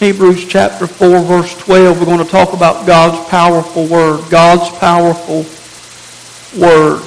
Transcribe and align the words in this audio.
Hebrews 0.00 0.46
chapter 0.46 0.86
4, 0.86 1.20
verse 1.20 1.54
12, 1.58 1.98
we're 1.98 2.06
going 2.06 2.24
to 2.24 2.30
talk 2.30 2.54
about 2.54 2.86
God's 2.86 3.28
powerful 3.28 3.86
word. 3.86 4.30
God's 4.30 4.70
powerful 4.78 5.44
word. 6.58 7.02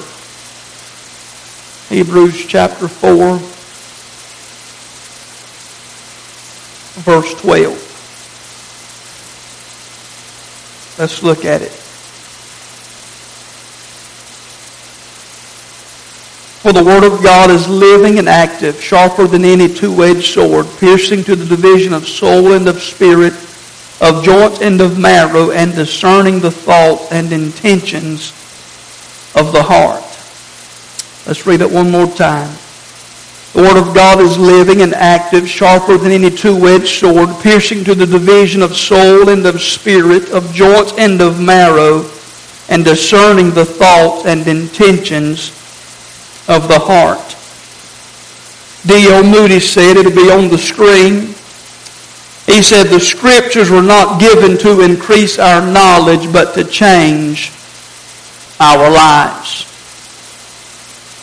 Hebrews 1.88 2.46
chapter 2.46 2.86
4, 2.86 3.38
verse 7.02 7.34
12. 7.40 7.72
Let's 10.96 11.20
look 11.24 11.44
at 11.44 11.62
it. 11.62 11.83
For 16.64 16.72
the 16.72 16.82
word 16.82 17.04
of 17.04 17.22
God 17.22 17.50
is 17.50 17.68
living 17.68 18.18
and 18.18 18.26
active, 18.26 18.82
sharper 18.82 19.26
than 19.26 19.44
any 19.44 19.68
two-edged 19.68 20.24
sword, 20.24 20.66
piercing 20.78 21.22
to 21.24 21.36
the 21.36 21.44
division 21.44 21.92
of 21.92 22.08
soul 22.08 22.54
and 22.54 22.66
of 22.66 22.80
spirit, 22.80 23.34
of 24.00 24.24
joints 24.24 24.62
and 24.62 24.80
of 24.80 24.98
marrow, 24.98 25.50
and 25.50 25.74
discerning 25.74 26.40
the 26.40 26.50
thoughts 26.50 27.12
and 27.12 27.30
intentions 27.34 28.30
of 29.34 29.52
the 29.52 29.62
heart. 29.62 30.00
Let's 31.26 31.46
read 31.46 31.60
it 31.60 31.70
one 31.70 31.90
more 31.90 32.06
time. 32.06 32.56
The 33.52 33.60
Word 33.60 33.76
of 33.76 33.94
God 33.94 34.22
is 34.22 34.38
living 34.38 34.80
and 34.80 34.94
active, 34.94 35.46
sharper 35.46 35.98
than 35.98 36.12
any 36.12 36.30
two-edged 36.30 36.88
sword, 36.88 37.28
piercing 37.42 37.84
to 37.84 37.94
the 37.94 38.06
division 38.06 38.62
of 38.62 38.74
soul 38.74 39.28
and 39.28 39.44
of 39.44 39.60
spirit, 39.60 40.30
of 40.30 40.50
joints 40.54 40.94
and 40.96 41.20
of 41.20 41.42
marrow, 41.42 42.10
and 42.70 42.86
discerning 42.86 43.50
the 43.50 43.66
thoughts 43.66 44.24
and 44.24 44.48
intentions 44.48 45.60
of 46.48 46.68
the 46.68 46.78
heart. 46.78 47.36
D.L. 48.86 49.24
Moody 49.24 49.60
said, 49.60 49.96
it'll 49.96 50.12
be 50.12 50.30
on 50.30 50.48
the 50.48 50.58
screen. 50.58 51.34
He 52.46 52.62
said, 52.62 52.84
the 52.84 53.00
scriptures 53.00 53.70
were 53.70 53.82
not 53.82 54.20
given 54.20 54.58
to 54.58 54.82
increase 54.82 55.38
our 55.38 55.64
knowledge, 55.64 56.30
but 56.32 56.54
to 56.54 56.64
change 56.64 57.50
our 58.60 58.90
lives. 58.90 59.64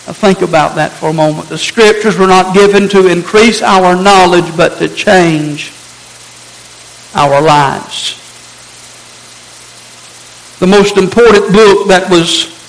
Now 0.07 0.13
think 0.13 0.41
about 0.41 0.75
that 0.75 0.91
for 0.91 1.09
a 1.09 1.13
moment. 1.13 1.49
The 1.49 1.57
scriptures 1.57 2.17
were 2.17 2.27
not 2.27 2.55
given 2.55 2.89
to 2.89 3.07
increase 3.07 3.61
our 3.61 3.95
knowledge, 3.95 4.57
but 4.57 4.79
to 4.79 4.89
change 4.89 5.71
our 7.13 7.39
lives. 7.41 8.17
The 10.59 10.67
most 10.67 10.97
important 10.97 11.53
book 11.53 11.87
that 11.87 12.09
was 12.09 12.60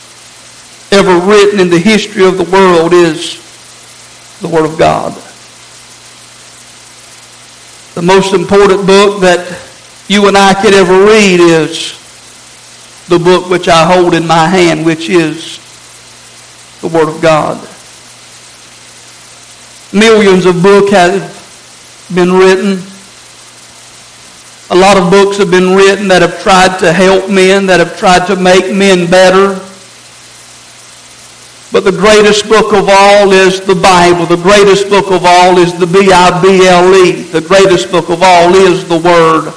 ever 0.93 1.19
written 1.27 1.59
in 1.59 1.71
the 1.71 1.79
history 1.79 2.25
of 2.25 2.37
the 2.37 2.45
world 2.45 2.93
is 2.93 3.41
the 4.41 4.49
Word 4.49 4.67
of 4.67 4.79
God. 4.79 5.13
The 7.95 8.03
most 8.03 8.35
important 8.35 8.87
book 8.87 9.21
that 9.23 9.41
you 10.09 10.29
and 10.29 10.37
I 10.37 10.53
could 10.61 10.75
ever 10.75 11.07
read 11.07 11.41
is 11.41 11.99
the 13.09 13.19
book 13.19 13.49
which 13.49 13.69
I 13.69 13.87
hold 13.87 14.15
in 14.15 14.27
my 14.27 14.47
hand, 14.47 14.85
which 14.85 15.09
is 15.09 15.59
the 16.81 16.89
Word 16.89 17.09
of 17.09 17.23
God. 17.23 17.57
Millions 19.95 20.47
of 20.47 20.63
books 20.63 20.91
have 20.91 22.09
been 22.15 22.33
written. 22.33 22.83
A 24.71 24.77
lot 24.77 24.97
of 24.97 25.11
books 25.11 25.39
have 25.39 25.51
been 25.51 25.77
written 25.77 26.09
that 26.09 26.23
have 26.23 26.43
tried 26.43 26.79
to 26.79 26.93
help 26.93 27.31
men, 27.31 27.67
that 27.67 27.79
have 27.79 27.97
tried 27.99 28.27
to 28.27 28.37
make 28.37 28.75
men 28.75 29.11
better. 29.11 29.62
But 31.73 31.85
the 31.85 31.91
greatest 31.91 32.51
book 32.51 32.75
of 32.75 32.91
all 32.91 33.33
is 33.33 33.63
the 33.63 33.75
Bible. 33.75 34.27
The 34.27 34.37
greatest 34.37 34.91
book 34.91 35.11
of 35.11 35.25
all 35.25 35.57
is 35.57 35.73
the 35.73 35.87
B-I-B-L-E. 35.87 37.23
The 37.33 37.41
greatest 37.41 37.91
book 37.91 38.11
of 38.11 38.23
all 38.23 38.55
is 38.55 38.87
the 38.87 38.99
Word 38.99 39.49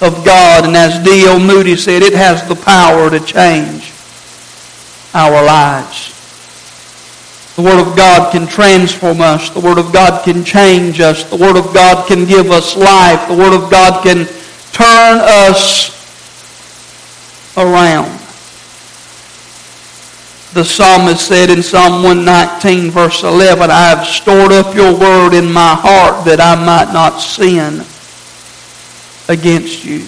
of 0.00 0.24
God. 0.24 0.64
And 0.64 0.74
as 0.74 0.98
D.L. 1.04 1.38
Moody 1.38 1.76
said, 1.76 2.00
it 2.02 2.14
has 2.14 2.48
the 2.48 2.56
power 2.56 3.10
to 3.10 3.20
change 3.20 3.92
our 5.12 5.44
lives. 5.44 6.14
The 7.56 7.62
Word 7.62 7.86
of 7.86 7.94
God 7.94 8.32
can 8.32 8.46
transform 8.46 9.20
us. 9.20 9.50
The 9.50 9.60
Word 9.60 9.76
of 9.76 9.92
God 9.92 10.24
can 10.24 10.44
change 10.44 11.00
us. 11.00 11.24
The 11.24 11.36
Word 11.36 11.58
of 11.58 11.74
God 11.74 12.08
can 12.08 12.24
give 12.24 12.50
us 12.50 12.78
life. 12.78 13.28
The 13.28 13.36
Word 13.36 13.52
of 13.52 13.70
God 13.70 14.02
can 14.02 14.24
turn 14.72 15.18
us 15.20 15.92
around 17.58 18.27
the 20.54 20.64
psalmist 20.64 21.26
said 21.26 21.50
in 21.50 21.62
Psalm 21.62 22.02
119, 22.02 22.90
verse 22.90 23.22
11, 23.22 23.70
I 23.70 23.88
have 23.88 24.06
stored 24.06 24.52
up 24.52 24.74
your 24.74 24.98
word 24.98 25.34
in 25.34 25.52
my 25.52 25.74
heart 25.74 26.24
that 26.24 26.40
I 26.40 26.54
might 26.56 26.92
not 26.92 27.18
sin 27.18 27.84
against 29.28 29.84
you. 29.84 30.06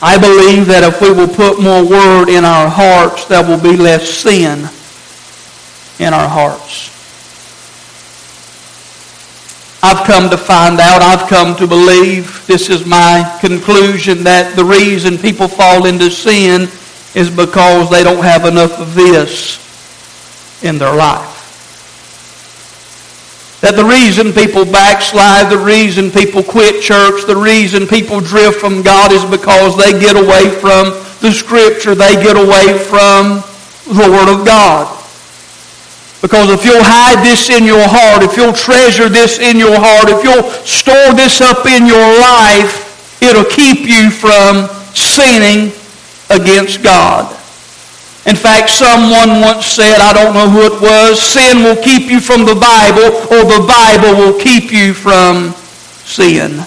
I 0.00 0.16
believe 0.16 0.66
that 0.66 0.84
if 0.84 1.00
we 1.00 1.10
will 1.10 1.26
put 1.26 1.60
more 1.60 1.84
word 1.84 2.28
in 2.28 2.44
our 2.44 2.68
hearts, 2.68 3.24
there 3.24 3.42
will 3.42 3.60
be 3.60 3.76
less 3.76 4.08
sin 4.08 4.68
in 5.98 6.14
our 6.14 6.28
hearts. 6.28 6.94
I've 9.82 10.06
come 10.06 10.30
to 10.30 10.36
find 10.36 10.78
out, 10.78 11.02
I've 11.02 11.28
come 11.28 11.56
to 11.56 11.66
believe, 11.66 12.46
this 12.46 12.70
is 12.70 12.86
my 12.86 13.36
conclusion, 13.40 14.22
that 14.22 14.54
the 14.54 14.64
reason 14.64 15.18
people 15.18 15.48
fall 15.48 15.86
into 15.86 16.10
sin 16.10 16.68
is 17.18 17.28
because 17.28 17.90
they 17.90 18.04
don't 18.04 18.22
have 18.22 18.44
enough 18.44 18.78
of 18.78 18.94
this 18.94 19.58
in 20.62 20.78
their 20.78 20.94
life. 20.94 21.34
That 23.60 23.74
the 23.74 23.82
reason 23.82 24.30
people 24.30 24.62
backslide, 24.64 25.50
the 25.50 25.58
reason 25.58 26.12
people 26.14 26.46
quit 26.46 26.80
church, 26.80 27.26
the 27.26 27.34
reason 27.34 27.88
people 27.88 28.20
drift 28.20 28.62
from 28.62 28.82
God 28.82 29.10
is 29.10 29.26
because 29.26 29.74
they 29.74 29.98
get 29.98 30.14
away 30.14 30.46
from 30.62 30.94
the 31.18 31.34
Scripture. 31.34 31.98
They 31.98 32.14
get 32.22 32.38
away 32.38 32.78
from 32.78 33.42
the 33.90 34.06
Word 34.06 34.30
of 34.30 34.46
God. 34.46 34.86
Because 36.22 36.54
if 36.54 36.64
you'll 36.64 36.86
hide 36.86 37.26
this 37.26 37.50
in 37.50 37.66
your 37.66 37.82
heart, 37.82 38.22
if 38.22 38.38
you'll 38.38 38.54
treasure 38.54 39.08
this 39.10 39.42
in 39.42 39.58
your 39.58 39.74
heart, 39.74 40.06
if 40.06 40.22
you'll 40.22 40.46
store 40.62 41.18
this 41.18 41.40
up 41.42 41.66
in 41.66 41.82
your 41.82 42.06
life, 42.22 43.18
it'll 43.20 43.50
keep 43.50 43.90
you 43.90 44.06
from 44.08 44.70
sinning 44.94 45.74
against 46.30 46.82
God. 46.82 47.30
In 48.26 48.36
fact, 48.36 48.68
someone 48.68 49.40
once 49.40 49.64
said, 49.64 50.00
I 50.00 50.12
don't 50.12 50.34
know 50.34 50.50
who 50.50 50.74
it 50.74 50.82
was, 50.82 51.20
sin 51.20 51.62
will 51.62 51.82
keep 51.82 52.10
you 52.10 52.20
from 52.20 52.44
the 52.44 52.54
Bible 52.54 53.16
or 53.32 53.44
the 53.44 53.64
Bible 53.66 54.18
will 54.18 54.38
keep 54.38 54.70
you 54.70 54.92
from 54.92 55.52
sin. 56.04 56.60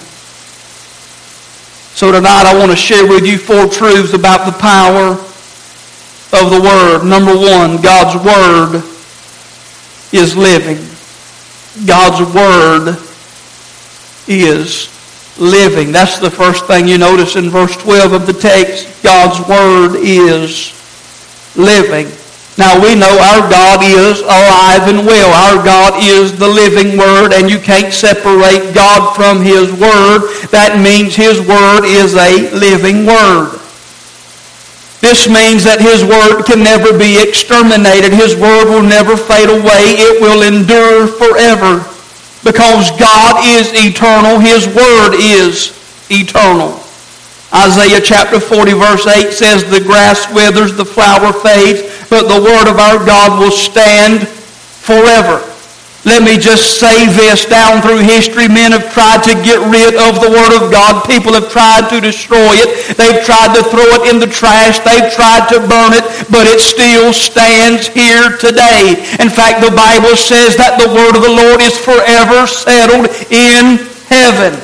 So 1.94 2.12
tonight 2.12 2.48
I 2.48 2.58
want 2.58 2.72
to 2.72 2.78
share 2.78 3.06
with 3.08 3.28
you 3.28 3.38
four 3.38 3.68
truths 3.68 4.14
about 4.14 4.46
the 4.46 4.58
power 4.58 5.12
of 6.34 6.50
the 6.50 6.62
Word. 6.62 7.04
Number 7.04 7.36
one, 7.36 7.80
God's 7.82 8.18
Word 8.26 8.78
is 10.12 10.36
living. 10.36 10.80
God's 11.86 12.34
Word 12.34 12.98
is 14.28 14.88
living. 15.38 15.92
That's 15.92 16.19
the 16.19 16.30
first 16.30 16.66
thing 16.66 16.88
you 16.88 16.97
notice 16.97 17.36
in 17.36 17.50
verse 17.50 17.75
12 17.78 18.14
of 18.14 18.28
the 18.28 18.34
text. 18.34 19.03
God's 19.03 19.40
Word 19.47 19.96
is 19.97 20.74
living. 21.56 22.12
Now 22.58 22.75
we 22.75 22.96
know 22.96 23.09
our 23.09 23.50
God 23.50 23.80
is 23.81 24.19
alive 24.22 24.88
and 24.92 25.08
well. 25.08 25.31
Our 25.31 25.64
God 25.64 26.03
is 26.03 26.38
the 26.38 26.47
living 26.47 26.97
Word, 26.97 27.34
and 27.34 27.50
you 27.50 27.59
can't 27.59 27.94
separate 27.94 28.75
God 28.75 29.16
from 29.16 29.42
His 29.42 29.72
Word. 29.72 30.28
That 30.52 30.78
means 30.78 31.16
His 31.16 31.40
Word 31.40 31.86
is 31.86 32.13
a 32.16 32.52
living 32.52 33.06
Word. 33.06 33.58
This 35.00 35.25
means 35.25 35.63
that 35.66 35.81
His 35.81 36.06
Word 36.06 36.44
can 36.46 36.62
never 36.62 36.94
be 36.94 37.18
exterminated. 37.18 38.13
His 38.13 38.36
Word 38.36 38.69
will 38.69 38.86
never 38.86 39.18
fade 39.18 39.50
away. 39.50 39.98
It 39.98 40.22
will 40.22 40.46
endure 40.46 41.08
forever. 41.08 41.81
Because 42.44 42.90
God 42.97 43.46
is 43.46 43.72
eternal, 43.74 44.39
His 44.39 44.68
Word 44.68 45.13
is 45.16 45.77
eternal. 46.10 46.81
Isaiah 47.54 48.01
chapter 48.01 48.39
40 48.39 48.74
verse 48.74 49.06
8 49.06 49.31
says, 49.31 49.69
The 49.69 49.81
grass 49.81 50.31
withers, 50.33 50.75
the 50.75 50.86
flower 50.86 51.33
fades, 51.33 51.81
but 52.10 52.27
the 52.27 52.42
Word 52.42 52.69
of 52.69 52.80
our 52.80 53.06
God 53.06 53.39
will 53.39 53.51
stand 53.51 54.27
forever. 54.27 55.50
Let 56.01 56.25
me 56.25 56.42
just 56.42 56.81
say 56.81 57.06
this. 57.13 57.45
Down 57.45 57.77
through 57.86 58.01
history, 58.01 58.50
men 58.50 58.74
have 58.74 58.89
tried 58.89 59.21
to 59.30 59.38
get 59.45 59.62
rid 59.69 59.94
of 59.94 60.18
the 60.18 60.33
Word 60.33 60.50
of 60.57 60.74
God. 60.74 61.06
People 61.06 61.38
have 61.38 61.53
tried 61.53 61.94
to 61.94 62.01
destroy 62.01 62.57
it. 62.57 62.98
They've 62.98 63.21
tried 63.21 63.53
to 63.53 63.62
throw 63.69 63.86
it 64.01 64.09
in 64.09 64.18
the 64.18 64.25
trash. 64.25 64.81
They've 64.81 65.13
tried 65.13 65.45
to 65.53 65.62
burn 65.62 65.94
it, 65.94 66.01
but 66.33 66.50
it 66.50 66.57
still 66.57 67.13
stands 67.13 67.86
here 67.86 68.33
today. 68.42 68.98
In 69.21 69.30
fact, 69.30 69.62
the 69.62 69.69
Bible 69.69 70.18
says 70.18 70.57
that 70.57 70.81
the 70.81 70.89
Word 70.89 71.13
of 71.13 71.21
the 71.21 71.38
Lord 71.38 71.62
is 71.62 71.77
forever 71.77 72.50
settled 72.50 73.06
in 73.30 73.86
heaven. 74.09 74.57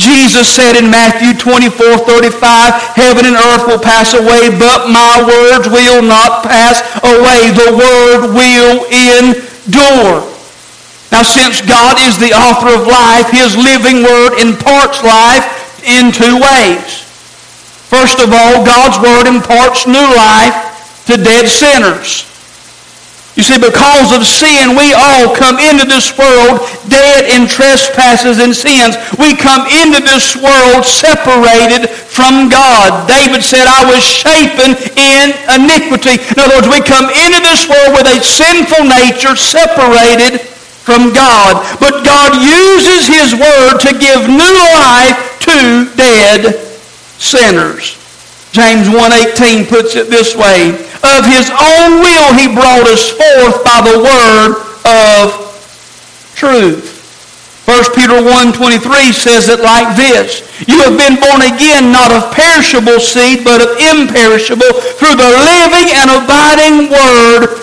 Jesus 0.00 0.48
said 0.48 0.80
in 0.80 0.88
Matthew 0.88 1.36
24, 1.36 2.08
35, 2.08 2.96
Heaven 2.96 3.28
and 3.28 3.36
earth 3.36 3.68
will 3.68 3.84
pass 3.84 4.16
away, 4.16 4.48
but 4.48 4.88
my 4.88 5.20
words 5.28 5.68
will 5.68 6.00
not 6.00 6.40
pass 6.40 6.80
away. 7.04 7.52
The 7.52 7.76
Word 7.76 8.32
will 8.32 8.88
endure. 8.88 10.29
Now, 11.10 11.22
since 11.22 11.60
God 11.60 11.98
is 11.98 12.18
the 12.18 12.30
author 12.30 12.70
of 12.70 12.86
life, 12.86 13.30
his 13.30 13.58
living 13.58 14.02
word 14.06 14.38
imparts 14.38 15.02
life 15.02 15.82
in 15.82 16.12
two 16.12 16.38
ways. 16.38 17.02
First 17.90 18.22
of 18.22 18.30
all, 18.30 18.64
God's 18.64 19.02
word 19.02 19.26
imparts 19.26 19.86
new 19.86 20.06
life 20.14 21.02
to 21.06 21.18
dead 21.18 21.50
sinners. 21.50 22.30
You 23.34 23.42
see, 23.42 23.58
because 23.58 24.14
of 24.14 24.26
sin, 24.26 24.76
we 24.78 24.94
all 24.94 25.34
come 25.34 25.58
into 25.58 25.86
this 25.86 26.14
world 26.18 26.62
dead 26.86 27.26
in 27.30 27.48
trespasses 27.48 28.38
and 28.38 28.54
sins. 28.54 28.94
We 29.18 29.34
come 29.34 29.66
into 29.66 30.02
this 30.02 30.36
world 30.36 30.84
separated 30.84 31.90
from 31.90 32.50
God. 32.50 33.08
David 33.08 33.42
said, 33.42 33.66
I 33.66 33.86
was 33.86 34.02
shapen 34.02 34.78
in 34.94 35.34
iniquity. 35.50 36.22
In 36.22 36.38
other 36.38 36.62
words, 36.62 36.70
we 36.70 36.82
come 36.82 37.10
into 37.10 37.40
this 37.42 37.66
world 37.66 37.98
with 37.98 38.06
a 38.06 38.22
sinful 38.22 38.86
nature 38.86 39.34
separated 39.34 40.46
from 40.82 41.12
God. 41.12 41.62
But 41.78 42.04
God 42.04 42.40
uses 42.40 43.06
his 43.06 43.34
word 43.34 43.78
to 43.84 43.92
give 43.98 44.28
new 44.28 44.56
life 44.74 45.38
to 45.46 45.88
dead 45.96 46.56
sinners. 47.20 48.00
James 48.52 48.88
1.18 48.88 49.68
puts 49.68 49.94
it 49.94 50.10
this 50.10 50.34
way, 50.34 50.74
Of 51.06 51.22
his 51.26 51.50
own 51.54 52.02
will 52.02 52.34
he 52.34 52.50
brought 52.50 52.88
us 52.88 53.10
forth 53.10 53.62
by 53.62 53.80
the 53.80 54.02
word 54.02 54.70
of 54.84 56.34
truth. 56.34 56.98
1 57.70 57.94
Peter 57.94 58.18
1.23 58.18 59.14
says 59.14 59.48
it 59.48 59.60
like 59.60 59.94
this, 59.94 60.42
You 60.66 60.82
have 60.82 60.98
been 60.98 61.20
born 61.22 61.46
again 61.46 61.92
not 61.92 62.10
of 62.10 62.34
perishable 62.34 62.98
seed, 62.98 63.44
but 63.44 63.62
of 63.62 63.78
imperishable, 63.78 64.74
through 64.98 65.14
the 65.14 65.30
living 65.46 65.94
and 65.94 66.10
abiding 66.10 66.90
word. 66.90 67.59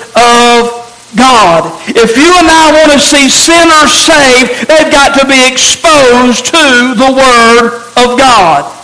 If 1.87 2.17
you 2.17 2.27
and 2.27 2.49
I 2.51 2.71
want 2.75 2.91
to 2.91 2.99
see 2.99 3.29
sinners 3.29 3.93
saved, 3.95 4.67
they've 4.67 4.91
got 4.91 5.17
to 5.19 5.25
be 5.25 5.47
exposed 5.47 6.45
to 6.47 6.93
the 6.95 7.11
Word 7.15 7.87
of 7.95 8.19
God. 8.19 8.76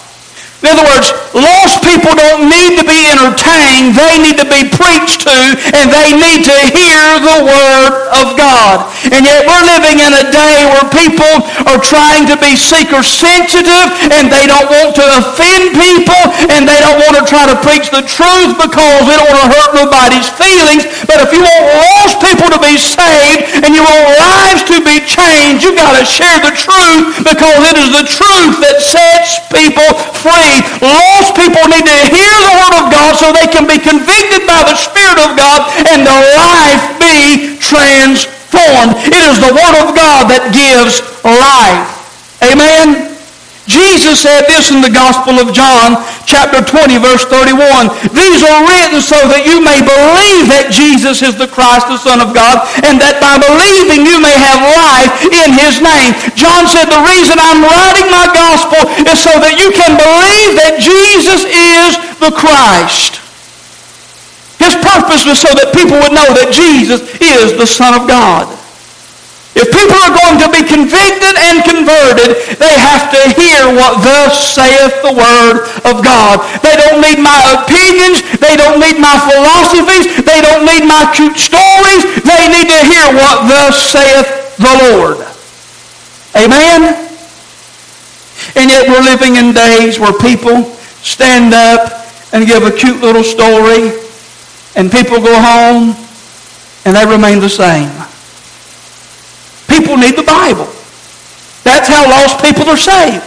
In 0.64 0.72
other 0.72 0.88
words, 0.88 1.12
lost 1.36 1.84
people 1.84 2.16
don't 2.16 2.48
need 2.48 2.80
to 2.80 2.88
be 2.88 3.04
entertained. 3.12 4.00
They 4.00 4.16
need 4.16 4.40
to 4.40 4.48
be 4.48 4.64
preached 4.72 5.28
to, 5.28 5.38
and 5.76 5.92
they 5.92 6.16
need 6.16 6.48
to 6.48 6.58
hear 6.72 7.04
the 7.20 7.44
Word 7.44 7.92
of 8.16 8.40
God. 8.40 8.88
And 9.12 9.28
yet 9.28 9.44
we're 9.44 9.68
living 9.68 10.00
in 10.00 10.16
a 10.16 10.26
day 10.32 10.64
where 10.72 10.88
people 10.88 11.36
are 11.68 11.84
trying 11.84 12.24
to 12.32 12.40
be 12.40 12.56
seeker 12.56 13.04
sensitive, 13.04 13.92
and 14.16 14.32
they 14.32 14.48
don't 14.48 14.72
want 14.72 14.96
to 14.96 15.06
offend 15.20 15.76
people, 15.76 16.24
and 16.48 16.64
they 16.64 16.80
don't 16.80 17.04
want 17.04 17.20
to 17.20 17.28
try 17.28 17.44
to 17.44 17.60
preach 17.60 17.92
the 17.92 18.08
truth 18.08 18.56
because 18.56 19.04
they 19.04 19.20
don't 19.20 19.28
want 19.36 19.44
to 19.44 19.52
hurt 19.52 19.72
nobody's 19.76 20.32
feelings. 20.32 20.88
But 21.12 21.28
if 21.28 21.36
you 21.36 21.44
want 21.44 21.64
lost 21.76 22.24
people 22.24 22.48
to 22.48 22.60
be 22.64 22.80
saved, 22.80 23.68
and 23.68 23.76
you 23.76 23.84
want 23.84 24.16
lives 24.16 24.64
to 24.72 24.80
be 24.80 25.04
changed, 25.04 25.68
you've 25.68 25.76
got 25.76 25.92
to 26.00 26.08
share 26.08 26.40
the 26.40 26.56
truth 26.56 27.20
because 27.20 27.60
it 27.68 27.76
is 27.76 27.92
the 27.92 28.08
truth 28.08 28.64
that 28.64 28.80
sets 28.80 29.44
people 29.52 29.92
free 30.24 30.53
lost 30.82 31.38
people 31.38 31.64
need 31.70 31.86
to 31.86 32.00
hear 32.12 32.34
the 32.44 32.56
Word 32.60 32.76
of 32.84 32.86
God 32.92 33.16
so 33.16 33.32
they 33.32 33.48
can 33.48 33.66
be 33.66 33.80
convicted 33.80 34.44
by 34.46 34.62
the 34.68 34.76
Spirit 34.76 35.20
of 35.24 35.38
God 35.40 35.70
and 35.90 36.04
their 36.04 36.26
life 36.36 36.84
be 37.00 37.58
transformed. 37.58 38.98
It 39.08 39.22
is 39.24 39.40
the 39.40 39.54
Word 39.54 39.76
of 39.82 39.96
God 39.96 40.30
that 40.30 40.52
gives 40.52 41.00
life. 41.24 41.88
Amen? 42.44 43.13
Jesus 43.64 44.20
said 44.20 44.44
this 44.52 44.76
in 44.76 44.84
the 44.84 44.92
Gospel 44.92 45.40
of 45.40 45.56
John, 45.56 45.96
chapter 46.28 46.60
20, 46.60 47.00
verse 47.00 47.24
31. 47.24 47.88
These 48.12 48.44
are 48.44 48.60
written 48.68 49.00
so 49.00 49.16
that 49.32 49.48
you 49.48 49.64
may 49.64 49.80
believe 49.80 50.52
that 50.52 50.68
Jesus 50.68 51.24
is 51.24 51.40
the 51.40 51.48
Christ, 51.48 51.88
the 51.88 51.96
Son 51.96 52.20
of 52.20 52.36
God, 52.36 52.60
and 52.84 53.00
that 53.00 53.24
by 53.24 53.40
believing 53.40 54.04
you 54.04 54.20
may 54.20 54.36
have 54.36 54.60
life 54.68 55.12
in 55.32 55.56
his 55.56 55.80
name. 55.80 56.12
John 56.36 56.68
said, 56.68 56.92
the 56.92 57.08
reason 57.08 57.40
I'm 57.40 57.64
writing 57.64 58.12
my 58.12 58.28
gospel 58.36 58.84
is 59.08 59.24
so 59.24 59.32
that 59.40 59.56
you 59.56 59.72
can 59.72 59.96
believe 59.96 60.60
that 60.60 60.84
Jesus 60.84 61.48
is 61.48 61.96
the 62.20 62.36
Christ. 62.36 63.24
His 64.60 64.76
purpose 64.80 65.24
was 65.24 65.40
so 65.40 65.52
that 65.56 65.72
people 65.72 66.00
would 66.04 66.12
know 66.12 66.30
that 66.36 66.52
Jesus 66.52 67.00
is 67.24 67.56
the 67.56 67.68
Son 67.68 67.96
of 67.96 68.12
God. 68.12 68.52
If 69.54 69.70
people 69.70 70.00
are 70.02 70.14
going 70.18 70.42
to 70.42 70.50
be 70.50 70.66
convicted 70.66 71.38
and 71.38 71.62
converted, 71.62 72.58
they 72.58 72.74
have 72.74 73.14
to 73.14 73.22
hear 73.38 73.70
what 73.70 74.02
thus 74.02 74.34
saith 74.58 74.98
the 75.06 75.14
Word 75.14 75.70
of 75.86 76.02
God. 76.02 76.42
They 76.66 76.74
don't 76.74 76.98
need 76.98 77.22
my 77.22 77.38
opinions. 77.54 78.26
They 78.42 78.58
don't 78.58 78.82
need 78.82 78.98
my 78.98 79.14
philosophies. 79.30 80.26
They 80.26 80.42
don't 80.42 80.66
need 80.66 80.90
my 80.90 81.06
cute 81.14 81.38
stories. 81.38 82.02
They 82.26 82.44
need 82.50 82.66
to 82.66 82.82
hear 82.82 83.06
what 83.14 83.46
thus 83.46 83.78
saith 83.94 84.58
the 84.58 84.74
Lord. 84.90 85.22
Amen? 86.34 86.98
And 88.56 88.70
yet 88.70 88.90
we're 88.90 89.06
living 89.06 89.36
in 89.36 89.54
days 89.54 90.00
where 90.00 90.18
people 90.18 90.74
stand 91.06 91.54
up 91.54 92.10
and 92.34 92.48
give 92.48 92.64
a 92.64 92.72
cute 92.72 93.02
little 93.02 93.24
story 93.24 94.02
and 94.76 94.92
people 94.92 95.22
go 95.22 95.40
home 95.40 95.96
and 96.86 96.96
they 96.96 97.06
remain 97.06 97.40
the 97.40 97.50
same. 97.50 97.92
People 99.74 99.98
need 99.98 100.14
the 100.14 100.22
Bible. 100.22 100.70
That's 101.66 101.90
how 101.90 102.06
lost 102.06 102.46
people 102.46 102.70
are 102.70 102.78
saved. 102.78 103.26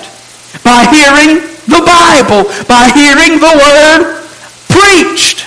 By 0.62 0.86
hearing 0.94 1.42
the 1.66 1.82
Bible. 1.82 2.46
By 2.70 2.94
hearing 2.94 3.42
the 3.42 3.50
Word 3.50 4.22
preached. 4.70 5.42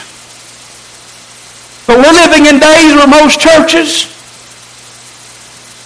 But 1.87 2.03
we're 2.03 2.11
living 2.11 2.51
in 2.51 2.59
days 2.59 2.91
where 2.99 3.07
most 3.07 3.39
churches, 3.39 4.11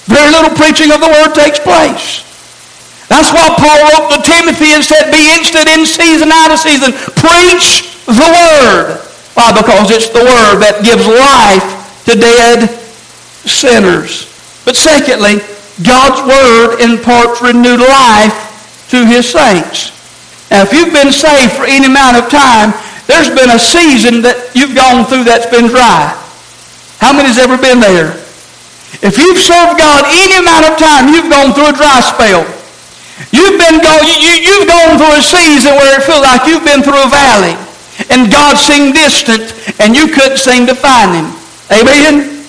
very 0.09 0.33
little 0.33 0.57
preaching 0.57 0.89
of 0.89 0.99
the 0.99 1.07
Word 1.07 1.37
takes 1.37 1.59
place. 1.61 2.25
That's 3.07 3.29
why 3.29 3.53
Paul 3.53 3.85
wrote 3.93 4.17
to 4.17 4.19
Timothy 4.25 4.73
and 4.73 4.83
said, 4.83 5.11
be 5.11 5.29
instant 5.37 5.69
in 5.69 5.85
season, 5.85 6.31
out 6.31 6.49
of 6.49 6.57
season. 6.57 6.91
Preach 7.13 8.01
the 8.09 8.29
Word. 8.33 8.97
Why? 9.37 9.53
Because 9.53 9.91
it's 9.91 10.09
the 10.09 10.25
Word 10.25 10.57
that 10.65 10.81
gives 10.83 11.05
life 11.05 12.01
to 12.05 12.17
dead 12.17 12.67
sinners. 13.45 14.32
But 14.65 14.75
secondly, 14.75 15.43
God's 15.83 16.21
Word 16.23 16.79
imparts 16.79 17.41
renewed 17.41 17.81
life 17.81 18.87
to 18.89 19.05
His 19.05 19.29
saints. 19.29 19.91
Now, 20.51 20.63
if 20.63 20.71
you've 20.71 20.93
been 20.93 21.11
saved 21.11 21.53
for 21.53 21.65
any 21.65 21.87
amount 21.87 22.17
of 22.17 22.29
time, 22.29 22.71
there's 23.07 23.29
been 23.29 23.51
a 23.51 23.59
season 23.59 24.21
that 24.23 24.53
you've 24.55 24.77
gone 24.77 25.03
through 25.03 25.25
that's 25.25 25.49
been 25.49 25.67
dry. 25.67 26.13
How 27.01 27.11
many's 27.11 27.41
ever 27.41 27.57
been 27.57 27.81
there? 27.81 28.15
If 29.03 29.19
you've 29.19 29.41
served 29.41 29.81
God 29.81 30.07
any 30.07 30.39
amount 30.39 30.69
of 30.69 30.79
time, 30.79 31.11
you've 31.11 31.27
gone 31.27 31.51
through 31.51 31.73
a 31.73 31.75
dry 31.75 31.99
spell. 31.99 32.45
You've 33.33 33.59
been 33.59 33.81
go, 33.81 33.93
you, 34.05 34.39
you've 34.39 34.69
gone 34.69 34.95
through 34.95 35.17
a 35.17 35.25
season 35.25 35.75
where 35.75 35.99
it 35.99 36.05
feels 36.05 36.21
like 36.21 36.47
you've 36.47 36.63
been 36.63 36.81
through 36.85 37.01
a 37.01 37.09
valley 37.09 37.57
and 38.09 38.31
God 38.31 38.57
seemed 38.57 38.93
distant 38.93 39.53
and 39.79 39.95
you 39.95 40.07
couldn't 40.07 40.37
seem 40.37 40.65
to 40.67 40.75
find 40.75 41.13
him. 41.13 41.27
Amen? 41.69 42.42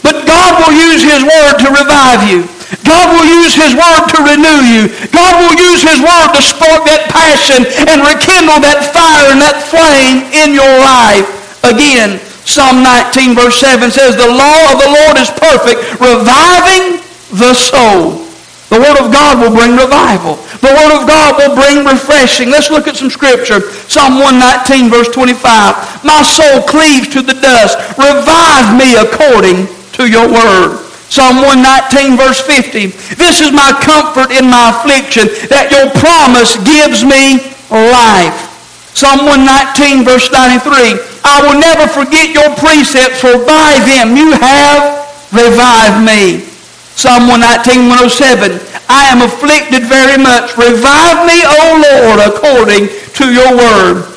But 0.00 0.26
God 0.26 0.60
will 0.60 0.74
use 0.74 1.02
his 1.04 1.22
word 1.22 1.60
to 1.60 1.68
revive 1.70 2.24
you. 2.28 2.48
God 2.86 3.10
will 3.10 3.26
use 3.26 3.54
his 3.54 3.74
word 3.74 4.06
to 4.14 4.18
renew 4.22 4.62
you. 4.62 4.90
God 5.10 5.34
will 5.42 5.56
use 5.58 5.82
his 5.82 5.98
word 5.98 6.30
to 6.34 6.42
spark 6.42 6.86
that 6.86 7.10
passion 7.10 7.66
and 7.90 8.06
rekindle 8.06 8.62
that 8.62 8.86
fire 8.94 9.34
and 9.34 9.42
that 9.42 9.58
flame 9.66 10.30
in 10.30 10.54
your 10.54 10.70
life. 10.78 11.26
Again, 11.66 12.22
Psalm 12.46 12.82
19 12.82 13.34
verse 13.34 13.58
7 13.58 13.90
says, 13.90 14.14
The 14.14 14.30
law 14.30 14.74
of 14.74 14.78
the 14.78 14.90
Lord 14.90 15.16
is 15.18 15.30
perfect, 15.34 15.98
reviving 15.98 17.02
the 17.34 17.52
soul. 17.54 18.26
The 18.70 18.78
Word 18.78 19.02
of 19.02 19.10
God 19.10 19.42
will 19.42 19.50
bring 19.50 19.74
revival. 19.74 20.38
The 20.62 20.70
Word 20.70 20.94
of 20.94 21.02
God 21.10 21.34
will 21.42 21.58
bring 21.58 21.82
refreshing. 21.82 22.54
Let's 22.54 22.70
look 22.70 22.86
at 22.86 22.94
some 22.94 23.10
scripture. 23.10 23.66
Psalm 23.90 24.22
119 24.22 24.86
verse 24.90 25.10
25. 25.10 26.06
My 26.06 26.22
soul 26.22 26.62
cleaves 26.62 27.10
to 27.10 27.20
the 27.20 27.34
dust. 27.34 27.74
Revive 27.98 28.78
me 28.78 28.94
according 28.94 29.66
to 30.00 30.08
your 30.08 30.32
word. 30.32 30.80
Psalm 31.12 31.44
119 31.44 32.16
verse 32.16 32.40
50. 32.40 32.96
This 33.20 33.44
is 33.44 33.52
my 33.52 33.68
comfort 33.84 34.32
in 34.32 34.48
my 34.48 34.72
affliction, 34.72 35.28
that 35.52 35.68
your 35.68 35.92
promise 36.00 36.56
gives 36.64 37.04
me 37.04 37.52
life. 37.68 38.48
Psalm 38.96 39.28
119 39.28 40.08
verse 40.08 40.32
93. 40.32 40.96
I 41.20 41.44
will 41.44 41.60
never 41.60 41.84
forget 41.84 42.32
your 42.32 42.48
precepts, 42.56 43.20
for 43.20 43.44
by 43.44 43.76
them 43.84 44.16
you 44.16 44.32
have 44.32 45.04
revived 45.36 46.00
me. 46.00 46.48
Psalm 46.96 47.28
119, 47.28 47.92
107. 48.08 48.56
I 48.88 49.04
am 49.12 49.20
afflicted 49.20 49.84
very 49.84 50.16
much. 50.16 50.56
Revive 50.56 51.28
me, 51.28 51.44
O 51.44 51.60
Lord, 51.76 52.18
according 52.24 52.88
to 53.20 53.28
your 53.28 53.52
word. 53.52 54.08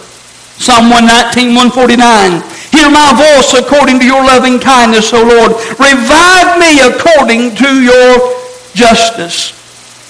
Psalm 0.57 0.89
119, 0.89 1.55
149. 1.55 2.43
Hear 2.73 2.89
my 2.89 3.13
voice 3.13 3.53
according 3.53 3.99
to 3.99 4.05
your 4.05 4.23
loving 4.25 4.59
kindness, 4.59 5.13
O 5.13 5.21
Lord. 5.21 5.53
Revive 5.77 6.57
me 6.57 6.81
according 6.81 7.55
to 7.57 7.81
your 7.81 8.17
justice. 8.73 9.53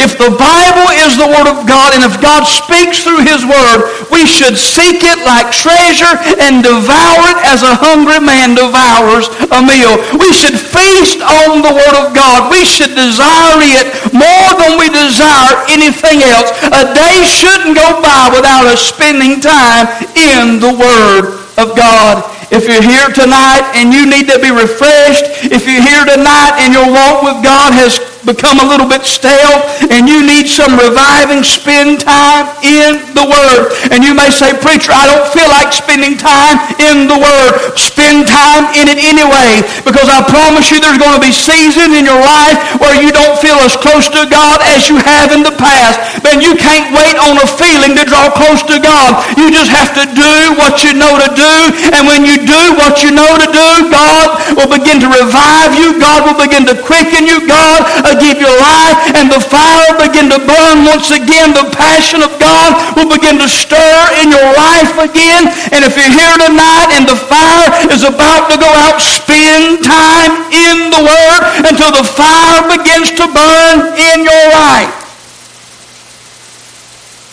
If 0.02 0.18
the 0.18 0.34
Bible 0.34 0.90
is 1.06 1.16
the 1.16 1.30
Word 1.30 1.46
of 1.46 1.70
God, 1.70 1.94
and 1.94 2.02
if 2.02 2.18
God 2.20 2.50
speaks 2.50 3.06
through 3.06 3.24
His 3.24 3.46
Word, 3.46 4.10
we 4.10 4.26
should 4.26 4.58
seek 4.58 5.06
it 5.06 5.22
like 5.22 5.54
treasure 5.54 6.18
and 6.42 6.66
devour 6.66 7.24
it 7.30 7.40
as 7.46 7.62
a 7.62 7.78
hungry 7.78 8.20
man 8.20 8.58
devours 8.58 9.30
a 9.54 9.62
meal. 9.62 10.02
We 10.18 10.34
should 10.34 10.58
feast 10.58 11.22
on 11.22 11.62
the 11.62 11.72
Word 11.72 11.96
of 11.96 12.12
God. 12.18 12.50
We 12.50 12.66
should 12.66 12.98
desire 12.98 13.62
it 13.62 13.93
more 14.14 14.50
than 14.62 14.78
we 14.78 14.88
desire 14.94 15.66
anything 15.68 16.22
else. 16.24 16.54
A 16.70 16.94
day 16.94 17.26
shouldn't 17.26 17.76
go 17.76 18.00
by 18.00 18.30
without 18.30 18.70
us 18.70 18.80
spending 18.80 19.42
time 19.42 19.90
in 20.16 20.62
the 20.62 20.72
Word 20.72 21.42
of 21.58 21.76
God. 21.76 22.30
If 22.54 22.70
you're 22.70 22.86
here 22.86 23.10
tonight 23.10 23.66
and 23.74 23.90
you 23.90 24.06
need 24.06 24.30
to 24.30 24.38
be 24.38 24.54
refreshed, 24.54 25.50
if 25.50 25.66
you're 25.66 25.82
here 25.82 26.06
tonight 26.06 26.62
and 26.62 26.70
your 26.70 26.86
walk 26.86 27.26
with 27.26 27.42
God 27.42 27.74
has 27.74 27.98
become 28.26 28.60
a 28.60 28.68
little 28.68 28.88
bit 28.88 29.04
stale 29.04 29.64
and 29.92 30.08
you 30.08 30.24
need 30.24 30.48
some 30.48 30.76
reviving, 30.80 31.44
spend 31.44 32.04
time 32.04 32.48
in 32.64 33.04
the 33.16 33.24
Word. 33.24 33.76
And 33.92 34.04
you 34.04 34.16
may 34.16 34.32
say, 34.32 34.56
Preacher, 34.56 34.96
I 34.96 35.08
don't 35.08 35.28
feel 35.32 35.48
like 35.52 35.76
spending 35.76 36.16
time 36.16 36.60
in 36.80 37.08
the 37.08 37.20
Word. 37.20 37.76
Spend 37.76 38.28
time 38.28 38.72
in 38.80 38.88
it 38.88 39.00
anyway 39.00 39.64
because 39.84 40.08
I 40.08 40.24
promise 40.24 40.72
you 40.72 40.80
there's 40.80 41.00
going 41.00 41.16
to 41.16 41.24
be 41.24 41.36
seasons 41.36 41.96
in 41.96 42.08
your 42.08 42.20
life 42.20 42.80
where 42.80 42.96
you 42.96 43.12
don't 43.12 43.36
feel 43.40 43.60
as 43.62 43.76
close 43.76 44.08
to 44.12 44.24
God 44.28 44.64
as 44.72 44.88
you 44.88 44.98
have 45.04 45.36
in 45.36 45.44
the 45.44 45.56
past. 45.56 46.24
But 46.24 46.40
you 46.40 46.56
can't 46.56 46.96
wait 46.96 47.16
on 47.20 47.38
a 47.40 47.48
feeling 47.48 47.96
to 48.00 48.04
draw 48.08 48.32
close 48.32 48.64
to 48.72 48.80
God. 48.80 49.20
You 49.36 49.52
just 49.52 49.70
have 49.70 49.92
to 50.00 50.06
do 50.16 50.56
what 50.56 50.82
you 50.84 50.96
know 50.96 51.20
to 51.20 51.30
do. 51.36 51.56
And 51.92 52.08
when 52.08 52.24
you 52.24 52.40
do 52.44 52.62
what 52.80 53.04
you 53.04 53.12
know 53.12 53.30
to 53.38 53.48
do, 53.52 53.70
God 53.92 54.56
will 54.56 54.72
begin 54.72 55.04
to 55.04 55.10
revive 55.12 55.76
you. 55.76 56.00
God 56.00 56.26
will 56.26 56.40
begin 56.40 56.66
to 56.72 56.76
quicken 56.80 57.28
you. 57.28 57.46
God 57.48 58.13
give 58.20 58.42
you 58.42 58.50
life, 58.50 59.16
and 59.18 59.30
the 59.30 59.42
fire 59.42 59.94
begin 59.98 60.30
to 60.34 60.40
burn 60.42 60.86
once 60.86 61.14
again. 61.14 61.54
The 61.54 61.70
passion 61.74 62.22
of 62.22 62.34
God 62.42 62.98
will 62.98 63.10
begin 63.10 63.38
to 63.40 63.48
stir 63.48 63.96
in 64.22 64.34
your 64.34 64.50
life 64.54 64.98
again. 65.00 65.50
And 65.74 65.86
if 65.86 65.98
you're 65.98 66.12
here 66.12 66.38
tonight 66.38 66.94
and 66.94 67.06
the 67.06 67.18
fire 67.18 67.70
is 67.90 68.04
about 68.04 68.50
to 68.52 68.58
go 68.58 68.70
out, 68.70 69.02
spend 69.02 69.84
time 69.86 70.50
in 70.54 70.90
the 70.92 71.02
Word 71.02 71.42
until 71.70 71.92
the 71.94 72.06
fire 72.06 72.66
begins 72.70 73.12
to 73.18 73.26
burn 73.30 73.94
in 73.98 74.26
your 74.26 74.46
life. 74.54 75.04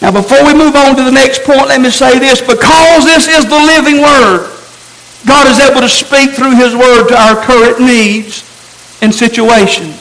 Now, 0.00 0.10
before 0.12 0.44
we 0.46 0.54
move 0.54 0.76
on 0.76 0.96
to 0.96 1.04
the 1.04 1.12
next 1.12 1.44
point, 1.44 1.68
let 1.68 1.80
me 1.80 1.90
say 1.90 2.18
this. 2.18 2.40
Because 2.40 3.04
this 3.04 3.28
is 3.28 3.44
the 3.44 3.60
living 3.60 4.00
Word, 4.00 4.49
God 5.26 5.46
is 5.46 5.60
able 5.60 5.82
to 5.82 5.88
speak 5.88 6.32
through 6.32 6.56
His 6.56 6.75
Word 6.75 7.08
to 7.08 7.16
our 7.20 7.37
current 7.44 7.80
needs 7.80 8.44
and 9.02 9.14
situations. 9.14 10.00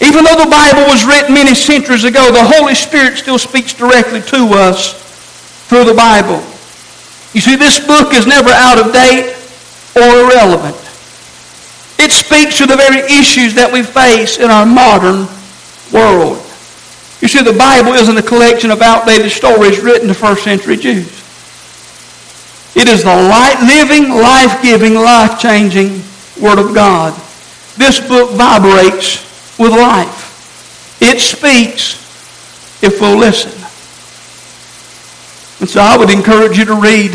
Even 0.00 0.24
though 0.24 0.36
the 0.36 0.50
Bible 0.50 0.84
was 0.92 1.04
written 1.04 1.34
many 1.34 1.54
centuries 1.54 2.04
ago, 2.04 2.30
the 2.30 2.44
Holy 2.44 2.74
Spirit 2.74 3.16
still 3.16 3.38
speaks 3.38 3.72
directly 3.72 4.20
to 4.20 4.48
us 4.52 4.94
through 5.68 5.84
the 5.84 5.94
Bible. 5.94 6.44
You 7.32 7.40
see, 7.40 7.56
this 7.56 7.78
book 7.80 8.12
is 8.12 8.26
never 8.26 8.50
out 8.50 8.78
of 8.78 8.92
date 8.92 9.34
or 9.96 10.20
irrelevant. 10.20 10.76
It 11.98 12.12
speaks 12.12 12.58
to 12.58 12.66
the 12.66 12.76
very 12.76 13.00
issues 13.08 13.54
that 13.54 13.72
we 13.72 13.82
face 13.82 14.36
in 14.36 14.50
our 14.50 14.66
modern 14.66 15.28
world. 15.92 16.42
You 17.20 17.28
see, 17.28 17.42
the 17.42 17.56
Bible 17.56 17.94
isn't 17.94 18.16
a 18.16 18.22
collection 18.22 18.70
of 18.70 18.82
outdated 18.82 19.32
stories 19.32 19.80
written 19.80 20.08
to 20.08 20.14
first 20.14 20.44
century 20.44 20.76
Jews. 20.76 21.08
It 22.76 22.88
is 22.88 23.02
the 23.02 23.16
light, 23.16 23.56
living, 23.64 24.10
life-giving, 24.10 24.94
life-changing 24.94 26.02
Word 26.38 26.58
of 26.58 26.74
God. 26.74 27.14
This 27.78 27.98
book 27.98 28.32
vibrates 28.32 29.24
with 29.58 29.72
life. 29.72 30.98
It 31.00 31.20
speaks 31.20 32.02
if 32.82 33.00
we'll 33.00 33.18
listen. 33.18 33.52
And 35.60 35.68
so 35.68 35.80
I 35.80 35.96
would 35.96 36.10
encourage 36.10 36.58
you 36.58 36.64
to 36.66 36.74
read 36.74 37.12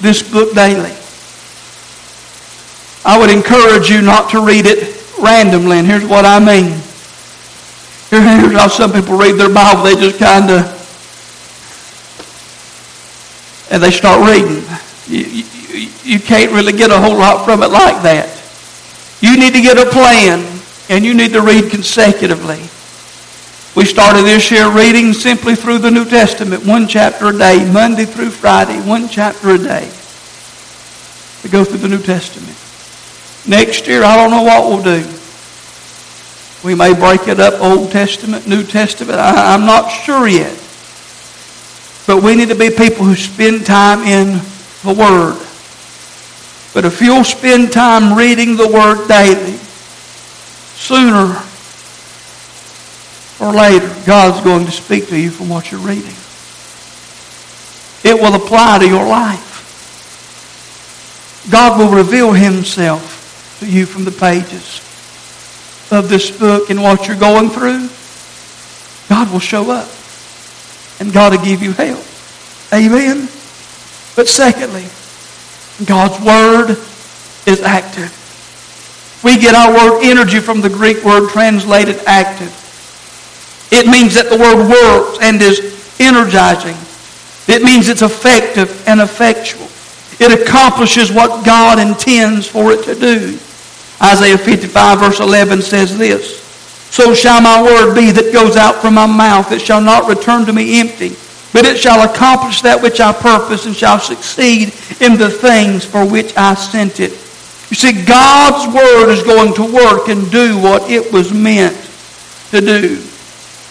this 0.00 0.22
book 0.22 0.54
daily. 0.54 0.94
I 3.04 3.18
would 3.18 3.30
encourage 3.30 3.88
you 3.88 4.02
not 4.02 4.30
to 4.30 4.44
read 4.44 4.66
it 4.66 4.96
randomly. 5.18 5.78
And 5.78 5.86
here's 5.86 6.04
what 6.04 6.24
I 6.24 6.40
mean. 6.40 6.80
Here's 8.10 8.52
how 8.52 8.68
some 8.68 8.92
people 8.92 9.16
read 9.16 9.36
their 9.36 9.52
Bible. 9.52 9.84
They 9.84 9.94
just 9.94 10.18
kind 10.18 10.50
of, 10.50 10.72
and 13.70 13.82
they 13.82 13.90
start 13.90 14.28
reading. 14.28 14.64
You, 15.06 15.24
you, 15.24 15.90
you 16.02 16.20
can't 16.20 16.52
really 16.52 16.72
get 16.72 16.90
a 16.90 16.98
whole 17.00 17.16
lot 17.16 17.44
from 17.44 17.62
it 17.62 17.68
like 17.68 18.02
that. 18.02 18.32
You 19.20 19.38
need 19.38 19.54
to 19.54 19.60
get 19.60 19.78
a 19.78 19.88
plan 19.90 20.55
and 20.88 21.04
you 21.04 21.14
need 21.14 21.32
to 21.32 21.42
read 21.42 21.70
consecutively. 21.70 22.60
We 23.76 23.84
started 23.84 24.22
this 24.22 24.50
year 24.50 24.70
reading 24.70 25.12
simply 25.12 25.54
through 25.54 25.78
the 25.78 25.90
New 25.90 26.06
Testament, 26.06 26.64
one 26.64 26.88
chapter 26.88 27.26
a 27.26 27.36
day, 27.36 27.70
Monday 27.70 28.06
through 28.06 28.30
Friday, 28.30 28.80
one 28.80 29.08
chapter 29.08 29.50
a 29.50 29.58
day. 29.58 29.90
We 31.44 31.50
go 31.50 31.62
through 31.62 31.78
the 31.78 31.88
New 31.88 32.02
Testament. 32.02 32.56
Next 33.46 33.86
year, 33.86 34.02
I 34.02 34.16
don't 34.16 34.30
know 34.30 34.42
what 34.42 34.66
we'll 34.66 34.82
do. 34.82 35.06
We 36.64 36.74
may 36.74 36.94
break 36.94 37.28
it 37.28 37.38
up, 37.38 37.60
Old 37.60 37.92
Testament, 37.92 38.48
New 38.48 38.64
Testament. 38.64 39.18
I, 39.18 39.54
I'm 39.54 39.66
not 39.66 39.88
sure 39.88 40.26
yet. 40.26 40.56
But 42.06 42.22
we 42.22 42.34
need 42.34 42.48
to 42.48 42.54
be 42.54 42.70
people 42.70 43.04
who 43.04 43.14
spend 43.14 43.66
time 43.66 44.00
in 44.00 44.40
the 44.82 44.94
Word. 44.94 45.38
But 46.72 46.84
if 46.84 47.00
you'll 47.00 47.24
spend 47.24 47.72
time 47.72 48.16
reading 48.16 48.56
the 48.56 48.68
Word 48.68 49.06
daily, 49.06 49.58
sooner 50.76 51.42
or 53.40 53.52
later, 53.52 53.94
God's 54.06 54.42
going 54.44 54.64
to 54.66 54.72
speak 54.72 55.08
to 55.08 55.18
you 55.18 55.30
from 55.30 55.48
what 55.48 55.70
you're 55.70 55.80
reading. 55.80 56.14
It 58.04 58.20
will 58.20 58.34
apply 58.34 58.78
to 58.78 58.88
your 58.88 59.06
life. 59.06 59.44
God 61.50 61.78
will 61.78 61.90
reveal 61.94 62.32
himself 62.32 63.56
to 63.60 63.66
you 63.70 63.86
from 63.86 64.04
the 64.04 64.10
pages 64.10 64.80
of 65.90 66.08
this 66.08 66.30
book 66.36 66.70
and 66.70 66.82
what 66.82 67.06
you're 67.06 67.16
going 67.16 67.50
through. 67.50 67.88
God 69.08 69.30
will 69.32 69.40
show 69.40 69.70
up. 69.70 69.88
And 70.98 71.12
God 71.12 71.32
will 71.32 71.44
give 71.44 71.62
you 71.62 71.72
help. 71.72 72.04
Amen? 72.72 73.28
But 74.16 74.28
secondly, 74.28 74.86
God's 75.84 76.24
Word 76.24 76.70
is 77.46 77.60
active. 77.62 78.25
We 79.26 79.36
get 79.36 79.56
our 79.56 79.74
word 79.74 80.04
energy 80.04 80.38
from 80.38 80.60
the 80.60 80.68
Greek 80.68 81.02
word 81.02 81.30
translated 81.30 81.96
active. 82.06 82.54
It 83.72 83.88
means 83.88 84.14
that 84.14 84.30
the 84.30 84.38
word 84.38 84.70
works 84.70 85.18
and 85.20 85.42
is 85.42 85.58
energizing. 85.98 86.78
It 87.52 87.60
means 87.60 87.88
it's 87.88 88.02
effective 88.02 88.86
and 88.86 89.00
effectual. 89.00 89.66
It 90.22 90.30
accomplishes 90.30 91.10
what 91.10 91.44
God 91.44 91.80
intends 91.80 92.46
for 92.46 92.70
it 92.70 92.84
to 92.84 92.94
do. 92.94 93.36
Isaiah 94.00 94.38
55 94.38 95.00
verse 95.00 95.18
11 95.18 95.60
says 95.62 95.98
this, 95.98 96.38
So 96.94 97.12
shall 97.12 97.40
my 97.40 97.60
word 97.60 97.96
be 97.96 98.12
that 98.12 98.32
goes 98.32 98.56
out 98.56 98.76
from 98.76 98.94
my 98.94 99.06
mouth. 99.06 99.50
It 99.50 99.60
shall 99.60 99.80
not 99.82 100.08
return 100.08 100.46
to 100.46 100.52
me 100.52 100.78
empty, 100.78 101.16
but 101.52 101.64
it 101.64 101.78
shall 101.78 102.08
accomplish 102.08 102.62
that 102.62 102.80
which 102.80 103.00
I 103.00 103.12
purpose 103.12 103.66
and 103.66 103.74
shall 103.74 103.98
succeed 103.98 104.72
in 105.00 105.18
the 105.18 105.30
things 105.30 105.84
for 105.84 106.06
which 106.06 106.32
I 106.36 106.54
sent 106.54 107.00
it. 107.00 107.25
You 107.70 107.76
see, 107.76 108.04
God's 108.04 108.72
Word 108.72 109.10
is 109.10 109.22
going 109.24 109.54
to 109.54 109.62
work 109.62 110.08
and 110.08 110.30
do 110.30 110.58
what 110.58 110.88
it 110.90 111.12
was 111.12 111.32
meant 111.32 111.74
to 112.50 112.60
do. 112.60 113.02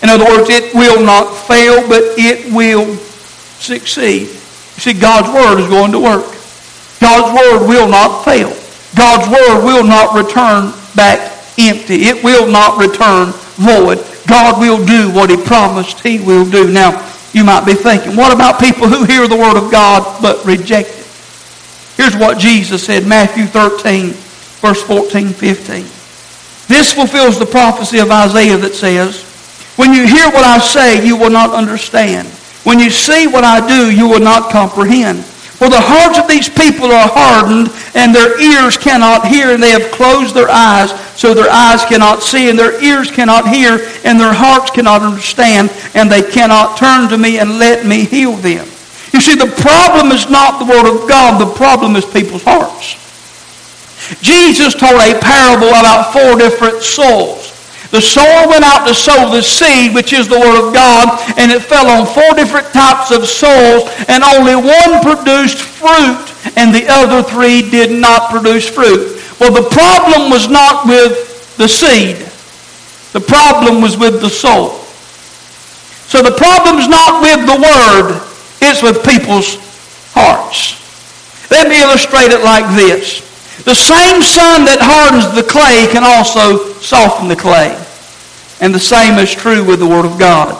In 0.03 0.09
other 0.09 0.25
words, 0.25 0.49
it 0.49 0.73
will 0.73 1.03
not 1.03 1.31
fail, 1.33 1.87
but 1.87 2.03
it 2.17 2.53
will 2.53 2.95
succeed. 3.59 4.27
You 4.27 4.81
see, 4.81 4.93
God's 4.93 5.29
Word 5.29 5.61
is 5.61 5.69
going 5.69 5.93
to 5.93 5.99
work. 5.99 6.25
God's 6.99 7.31
Word 7.33 7.67
will 7.67 7.87
not 7.87 8.25
fail. 8.25 8.49
God's 8.95 9.29
Word 9.29 9.63
will 9.63 9.85
not 9.85 10.15
return 10.15 10.73
back 10.95 11.31
empty. 11.57 12.05
It 12.05 12.23
will 12.23 12.51
not 12.51 12.77
return 12.77 13.31
void. 13.55 14.03
God 14.27 14.59
will 14.59 14.85
do 14.85 15.09
what 15.13 15.29
He 15.29 15.37
promised 15.37 16.01
He 16.01 16.19
will 16.19 16.49
do. 16.49 16.69
Now, 16.69 17.01
you 17.33 17.43
might 17.43 17.65
be 17.65 17.73
thinking, 17.73 18.15
what 18.15 18.33
about 18.33 18.59
people 18.59 18.87
who 18.87 19.05
hear 19.05 19.27
the 19.27 19.35
Word 19.35 19.57
of 19.57 19.71
God 19.71 20.21
but 20.21 20.43
reject? 20.45 20.94
Here's 21.97 22.15
what 22.15 22.37
Jesus 22.37 22.85
said, 22.85 23.07
Matthew 23.07 23.45
13, 23.45 24.11
verse 24.61 24.83
14, 24.83 25.29
15. 25.29 25.83
This 26.67 26.93
fulfills 26.93 27.39
the 27.39 27.45
prophecy 27.45 27.99
of 27.99 28.11
Isaiah 28.11 28.57
that 28.57 28.73
says, 28.73 29.23
When 29.77 29.93
you 29.93 30.07
hear 30.07 30.25
what 30.27 30.43
I 30.43 30.59
say, 30.59 31.05
you 31.05 31.15
will 31.15 31.29
not 31.29 31.51
understand. 31.51 32.27
When 32.63 32.79
you 32.79 32.89
see 32.89 33.27
what 33.27 33.43
I 33.43 33.65
do, 33.65 33.95
you 33.95 34.09
will 34.09 34.19
not 34.19 34.51
comprehend. 34.51 35.23
For 35.55 35.69
the 35.69 35.79
hearts 35.79 36.19
of 36.19 36.27
these 36.27 36.49
people 36.49 36.91
are 36.91 37.07
hardened, 37.07 37.71
and 37.95 38.13
their 38.13 38.41
ears 38.41 38.77
cannot 38.77 39.27
hear, 39.27 39.53
and 39.53 39.63
they 39.63 39.69
have 39.69 39.89
closed 39.91 40.35
their 40.35 40.49
eyes, 40.49 40.91
so 41.17 41.33
their 41.33 41.49
eyes 41.49 41.85
cannot 41.85 42.21
see, 42.21 42.49
and 42.49 42.59
their 42.59 42.83
ears 42.83 43.09
cannot 43.09 43.47
hear, 43.47 43.79
and 44.03 44.19
their 44.19 44.33
hearts 44.33 44.69
cannot 44.71 45.01
understand, 45.01 45.71
and 45.93 46.11
they 46.11 46.21
cannot 46.21 46.77
turn 46.77 47.07
to 47.07 47.17
me 47.17 47.39
and 47.39 47.57
let 47.57 47.85
me 47.85 48.03
heal 48.03 48.33
them. 48.33 48.67
You 49.15 49.21
see, 49.21 49.35
the 49.35 49.47
problem 49.63 50.11
is 50.11 50.29
not 50.29 50.59
the 50.59 50.67
Word 50.67 50.91
of 50.91 51.07
God. 51.07 51.39
The 51.39 51.55
problem 51.55 51.95
is 51.95 52.03
people's 52.03 52.43
hearts. 52.43 52.99
Jesus 54.19 54.75
told 54.75 54.99
a 54.99 55.15
parable 55.23 55.71
about 55.71 56.11
four 56.11 56.37
different 56.37 56.83
souls. 56.83 57.55
The 57.91 58.01
sower 58.01 58.49
went 58.49 58.65
out 58.65 58.85
to 58.85 58.93
sow 58.93 59.31
the 59.31 59.41
seed, 59.41 59.95
which 59.95 60.11
is 60.11 60.27
the 60.27 60.37
Word 60.37 60.67
of 60.67 60.73
God, 60.73 61.15
and 61.39 61.49
it 61.49 61.61
fell 61.61 61.87
on 61.87 62.05
four 62.05 62.35
different 62.35 62.67
types 62.75 63.09
of 63.15 63.23
souls, 63.25 63.87
and 64.11 64.21
only 64.21 64.59
one 64.59 64.99
produced 64.99 65.63
fruit, 65.63 66.19
and 66.57 66.75
the 66.75 66.83
other 66.89 67.23
three 67.23 67.63
did 67.63 67.95
not 67.95 68.29
produce 68.29 68.67
fruit. 68.67 69.23
Well, 69.39 69.53
the 69.53 69.69
problem 69.71 70.29
was 70.29 70.49
not 70.49 70.87
with 70.87 71.55
the 71.55 71.69
seed. 71.69 72.17
The 73.13 73.23
problem 73.23 73.81
was 73.81 73.95
with 73.95 74.19
the 74.19 74.29
soul. 74.29 74.71
So 76.11 76.21
the 76.21 76.35
problem's 76.35 76.89
not 76.89 77.23
with 77.23 77.47
the 77.47 77.55
Word, 77.55 78.34
it's 78.65 78.81
with 78.81 79.05
people's 79.05 79.57
hearts. 80.13 80.81
Let 81.51 81.69
me 81.69 81.81
illustrate 81.81 82.31
it 82.31 82.43
like 82.43 82.65
this. 82.75 83.21
The 83.63 83.75
same 83.75 84.21
sun 84.21 84.65
that 84.65 84.81
hardens 84.81 85.33
the 85.33 85.45
clay 85.45 85.87
can 85.91 86.03
also 86.03 86.73
soften 86.79 87.27
the 87.27 87.35
clay. 87.35 87.73
And 88.61 88.73
the 88.73 88.79
same 88.79 89.19
is 89.19 89.33
true 89.33 89.63
with 89.63 89.79
the 89.79 89.87
Word 89.87 90.05
of 90.05 90.17
God. 90.17 90.55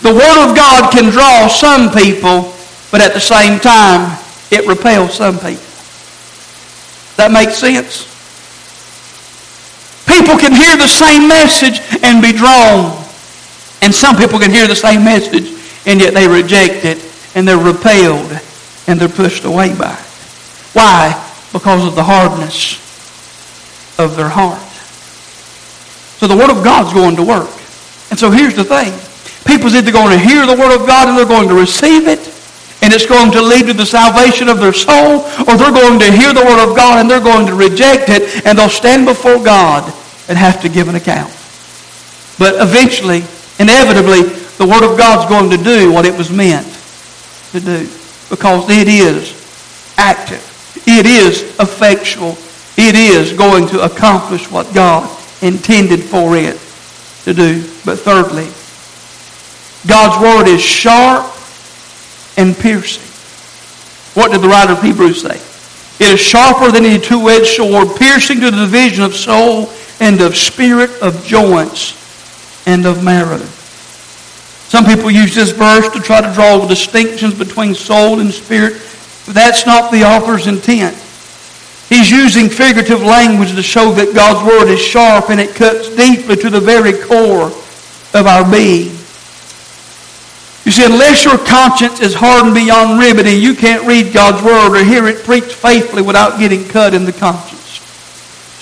The 0.00 0.12
Word 0.12 0.38
of 0.48 0.56
God 0.56 0.92
can 0.92 1.10
draw 1.10 1.48
some 1.48 1.90
people, 1.90 2.52
but 2.90 3.00
at 3.00 3.12
the 3.12 3.20
same 3.20 3.60
time, 3.60 4.18
it 4.50 4.66
repels 4.66 5.14
some 5.14 5.36
people. 5.36 5.64
That 7.16 7.30
makes 7.30 7.56
sense? 7.58 8.10
People 10.06 10.36
can 10.38 10.52
hear 10.52 10.76
the 10.76 10.88
same 10.88 11.28
message 11.28 11.80
and 12.02 12.20
be 12.20 12.32
drawn. 12.32 12.92
And 13.82 13.94
some 13.94 14.16
people 14.16 14.38
can 14.38 14.50
hear 14.50 14.66
the 14.66 14.76
same 14.76 15.04
message 15.04 15.52
and 15.86 16.00
yet 16.00 16.14
they 16.14 16.26
reject 16.26 16.84
it 16.84 17.03
and 17.34 17.46
they're 17.46 17.58
repelled 17.58 18.40
and 18.86 19.00
they're 19.00 19.08
pushed 19.08 19.44
away 19.44 19.74
by. 19.76 19.94
Why? 20.72 21.14
Because 21.52 21.86
of 21.86 21.94
the 21.94 22.04
hardness 22.04 22.78
of 23.98 24.16
their 24.16 24.28
heart. 24.28 24.60
So 26.18 26.26
the 26.26 26.36
Word 26.36 26.50
of 26.50 26.64
God's 26.64 26.92
going 26.92 27.16
to 27.16 27.22
work. 27.22 27.50
And 28.10 28.18
so 28.18 28.30
here's 28.30 28.54
the 28.54 28.64
thing. 28.64 28.92
People's 29.46 29.74
either 29.74 29.92
going 29.92 30.10
to 30.10 30.18
hear 30.18 30.46
the 30.46 30.56
Word 30.56 30.74
of 30.74 30.86
God 30.86 31.08
and 31.08 31.18
they're 31.18 31.26
going 31.26 31.48
to 31.48 31.54
receive 31.54 32.08
it, 32.08 32.18
and 32.82 32.92
it's 32.92 33.06
going 33.06 33.30
to 33.32 33.42
lead 33.42 33.66
to 33.66 33.72
the 33.72 33.86
salvation 33.86 34.48
of 34.48 34.58
their 34.58 34.72
soul, 34.72 35.24
or 35.46 35.56
they're 35.56 35.72
going 35.72 35.98
to 36.00 36.10
hear 36.10 36.32
the 36.32 36.44
Word 36.44 36.62
of 36.62 36.76
God 36.76 37.00
and 37.00 37.10
they're 37.10 37.20
going 37.20 37.46
to 37.46 37.54
reject 37.54 38.08
it, 38.08 38.44
and 38.46 38.58
they'll 38.58 38.68
stand 38.68 39.06
before 39.06 39.42
God 39.42 39.92
and 40.28 40.38
have 40.38 40.60
to 40.62 40.68
give 40.68 40.88
an 40.88 40.94
account. 40.94 41.32
But 42.38 42.56
eventually, 42.58 43.22
inevitably, 43.58 44.22
the 44.58 44.66
Word 44.66 44.82
of 44.82 44.98
God's 44.98 45.28
going 45.28 45.50
to 45.50 45.62
do 45.62 45.92
what 45.92 46.04
it 46.04 46.16
was 46.16 46.30
meant 46.30 46.73
to 47.54 47.60
do 47.60 47.88
because 48.30 48.68
it 48.68 48.88
is 48.88 49.32
active. 49.96 50.42
It 50.86 51.06
is 51.06 51.42
effectual. 51.60 52.36
It 52.76 52.96
is 52.96 53.32
going 53.32 53.68
to 53.68 53.84
accomplish 53.84 54.50
what 54.50 54.74
God 54.74 55.08
intended 55.40 56.02
for 56.02 56.36
it 56.36 56.58
to 57.24 57.32
do. 57.32 57.62
But 57.84 58.00
thirdly, 58.00 58.50
God's 59.86 60.20
word 60.20 60.48
is 60.52 60.60
sharp 60.60 61.30
and 62.36 62.56
piercing. 62.56 63.02
What 64.20 64.32
did 64.32 64.40
the 64.40 64.48
writer 64.48 64.72
of 64.72 64.82
Hebrews 64.82 65.22
say? 65.22 65.36
It 66.04 66.14
is 66.14 66.20
sharper 66.20 66.72
than 66.72 66.84
any 66.84 66.98
two-edged 66.98 67.46
sword, 67.46 67.96
piercing 67.96 68.40
to 68.40 68.50
the 68.50 68.66
division 68.66 69.04
of 69.04 69.14
soul 69.14 69.70
and 70.00 70.20
of 70.20 70.36
spirit, 70.36 70.90
of 71.00 71.24
joints, 71.24 71.94
and 72.66 72.84
of 72.84 73.04
marrow. 73.04 73.46
Some 74.68 74.84
people 74.84 75.10
use 75.10 75.34
this 75.34 75.50
verse 75.50 75.88
to 75.90 76.00
try 76.00 76.20
to 76.20 76.32
draw 76.34 76.58
the 76.58 76.66
distinctions 76.66 77.34
between 77.34 77.74
soul 77.74 78.20
and 78.20 78.32
spirit 78.32 78.80
that's 79.26 79.64
not 79.64 79.90
the 79.90 80.04
author's 80.04 80.46
intent. 80.46 80.94
He's 81.88 82.10
using 82.10 82.48
figurative 82.48 83.02
language 83.02 83.54
to 83.54 83.62
show 83.62 83.92
that 83.92 84.14
God's 84.14 84.46
Word 84.46 84.68
is 84.68 84.80
sharp 84.80 85.30
and 85.30 85.40
it 85.40 85.54
cuts 85.54 85.88
deeply 85.94 86.36
to 86.36 86.50
the 86.50 86.60
very 86.60 86.92
core 86.92 87.46
of 87.46 88.26
our 88.26 88.50
being. 88.50 88.90
You 90.64 90.72
see, 90.72 90.84
unless 90.84 91.24
your 91.24 91.38
conscience 91.38 92.00
is 92.00 92.14
hardened 92.14 92.54
beyond 92.54 92.98
remedy, 92.98 93.32
you 93.32 93.54
can't 93.54 93.86
read 93.86 94.12
God's 94.12 94.42
Word 94.42 94.74
or 94.74 94.84
hear 94.84 95.06
it 95.06 95.24
preached 95.24 95.52
faithfully 95.52 96.02
without 96.02 96.38
getting 96.38 96.66
cut 96.66 96.94
in 96.94 97.04
the 97.04 97.12
conscience. 97.12 97.53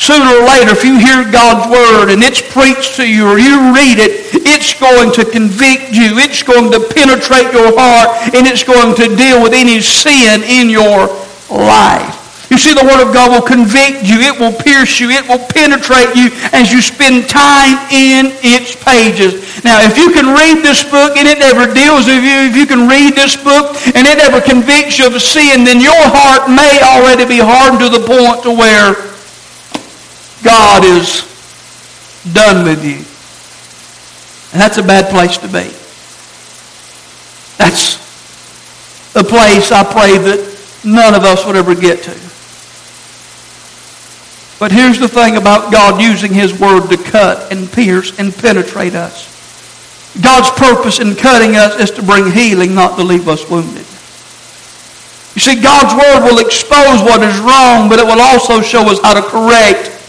Sooner 0.03 0.27
or 0.35 0.43
later, 0.51 0.75
if 0.75 0.83
you 0.83 0.99
hear 0.99 1.23
God's 1.31 1.71
Word 1.71 2.11
and 2.11 2.27
it's 2.27 2.43
preached 2.43 2.99
to 2.99 3.07
you 3.07 3.23
or 3.23 3.39
you 3.39 3.71
read 3.71 4.03
it, 4.03 4.35
it's 4.43 4.75
going 4.75 5.15
to 5.15 5.23
convict 5.23 5.95
you. 5.95 6.19
It's 6.19 6.43
going 6.43 6.75
to 6.75 6.83
penetrate 6.91 7.55
your 7.55 7.71
heart 7.79 8.35
and 8.35 8.43
it's 8.51 8.67
going 8.67 8.99
to 8.99 9.15
deal 9.15 9.39
with 9.39 9.55
any 9.55 9.79
sin 9.79 10.43
in 10.43 10.75
your 10.75 11.07
life. 11.47 12.51
You 12.51 12.59
see, 12.59 12.75
the 12.75 12.83
Word 12.83 12.99
of 12.99 13.15
God 13.15 13.31
will 13.31 13.47
convict 13.47 14.03
you. 14.03 14.19
It 14.27 14.35
will 14.43 14.51
pierce 14.51 14.99
you. 14.99 15.15
It 15.15 15.23
will 15.31 15.39
penetrate 15.39 16.19
you 16.19 16.35
as 16.51 16.75
you 16.75 16.83
spend 16.83 17.31
time 17.31 17.79
in 17.95 18.35
its 18.43 18.75
pages. 18.75 19.63
Now, 19.63 19.87
if 19.87 19.95
you 19.95 20.11
can 20.11 20.35
read 20.35 20.67
this 20.67 20.83
book 20.83 21.15
and 21.15 21.31
it 21.31 21.39
never 21.39 21.71
deals 21.71 22.11
with 22.11 22.27
you, 22.27 22.51
if 22.51 22.59
you 22.59 22.67
can 22.67 22.91
read 22.91 23.15
this 23.15 23.39
book 23.39 23.79
and 23.95 24.03
it 24.03 24.19
never 24.19 24.43
convicts 24.43 24.99
you 24.99 25.07
of 25.07 25.15
sin, 25.23 25.63
then 25.63 25.79
your 25.79 25.95
heart 26.11 26.51
may 26.51 26.83
already 26.83 27.23
be 27.23 27.39
hardened 27.39 27.87
to 27.87 27.89
the 27.89 28.03
point 28.03 28.43
to 28.43 28.51
where 28.51 29.12
God 30.43 30.85
is 30.85 31.29
done 32.33 32.65
with 32.65 32.85
you. 32.85 33.05
And 34.53 34.61
that's 34.61 34.79
a 34.79 34.83
bad 34.83 35.11
place 35.11 35.39
to 35.39 35.47
be. 35.47 35.71
That's 37.59 37.97
a 39.15 39.25
place 39.25 39.73
I 39.73 39.85
pray 39.85 40.19
that 40.19 40.81
none 40.85 41.15
of 41.15 41.25
us 41.25 41.47
would 41.47 41.57
ever 41.57 41.75
get 41.75 42.03
to. 42.05 42.33
But 44.59 44.71
here's 44.71 44.99
the 44.99 45.09
thing 45.09 45.37
about 45.37 45.73
God 45.73 46.01
using 46.01 46.33
His 46.33 46.59
Word 46.59 46.89
to 46.91 46.97
cut 46.97 47.51
and 47.53 47.71
pierce 47.71 48.19
and 48.19 48.33
penetrate 48.35 48.95
us. 48.95 49.31
God's 50.21 50.51
purpose 50.51 51.01
in 51.01 51.17
cutting 51.17 51.57
us 51.57 51.81
is 51.81 51.91
to 51.93 52.03
bring 52.03 52.31
healing, 52.31 52.75
not 52.75 52.97
to 52.97 53.03
leave 53.03 53.29
us 53.29 53.49
wounded. 53.49 53.87
You 55.35 55.41
see, 55.41 55.61
God's 55.61 55.95
Word 55.95 56.31
will 56.31 56.39
expose 56.39 57.01
what 57.01 57.23
is 57.23 57.39
wrong, 57.41 57.89
but 57.89 57.99
it 57.99 58.05
will 58.05 58.21
also 58.21 58.61
show 58.61 58.91
us 58.91 59.01
how 59.01 59.15
to 59.15 59.23
correct 59.23 60.02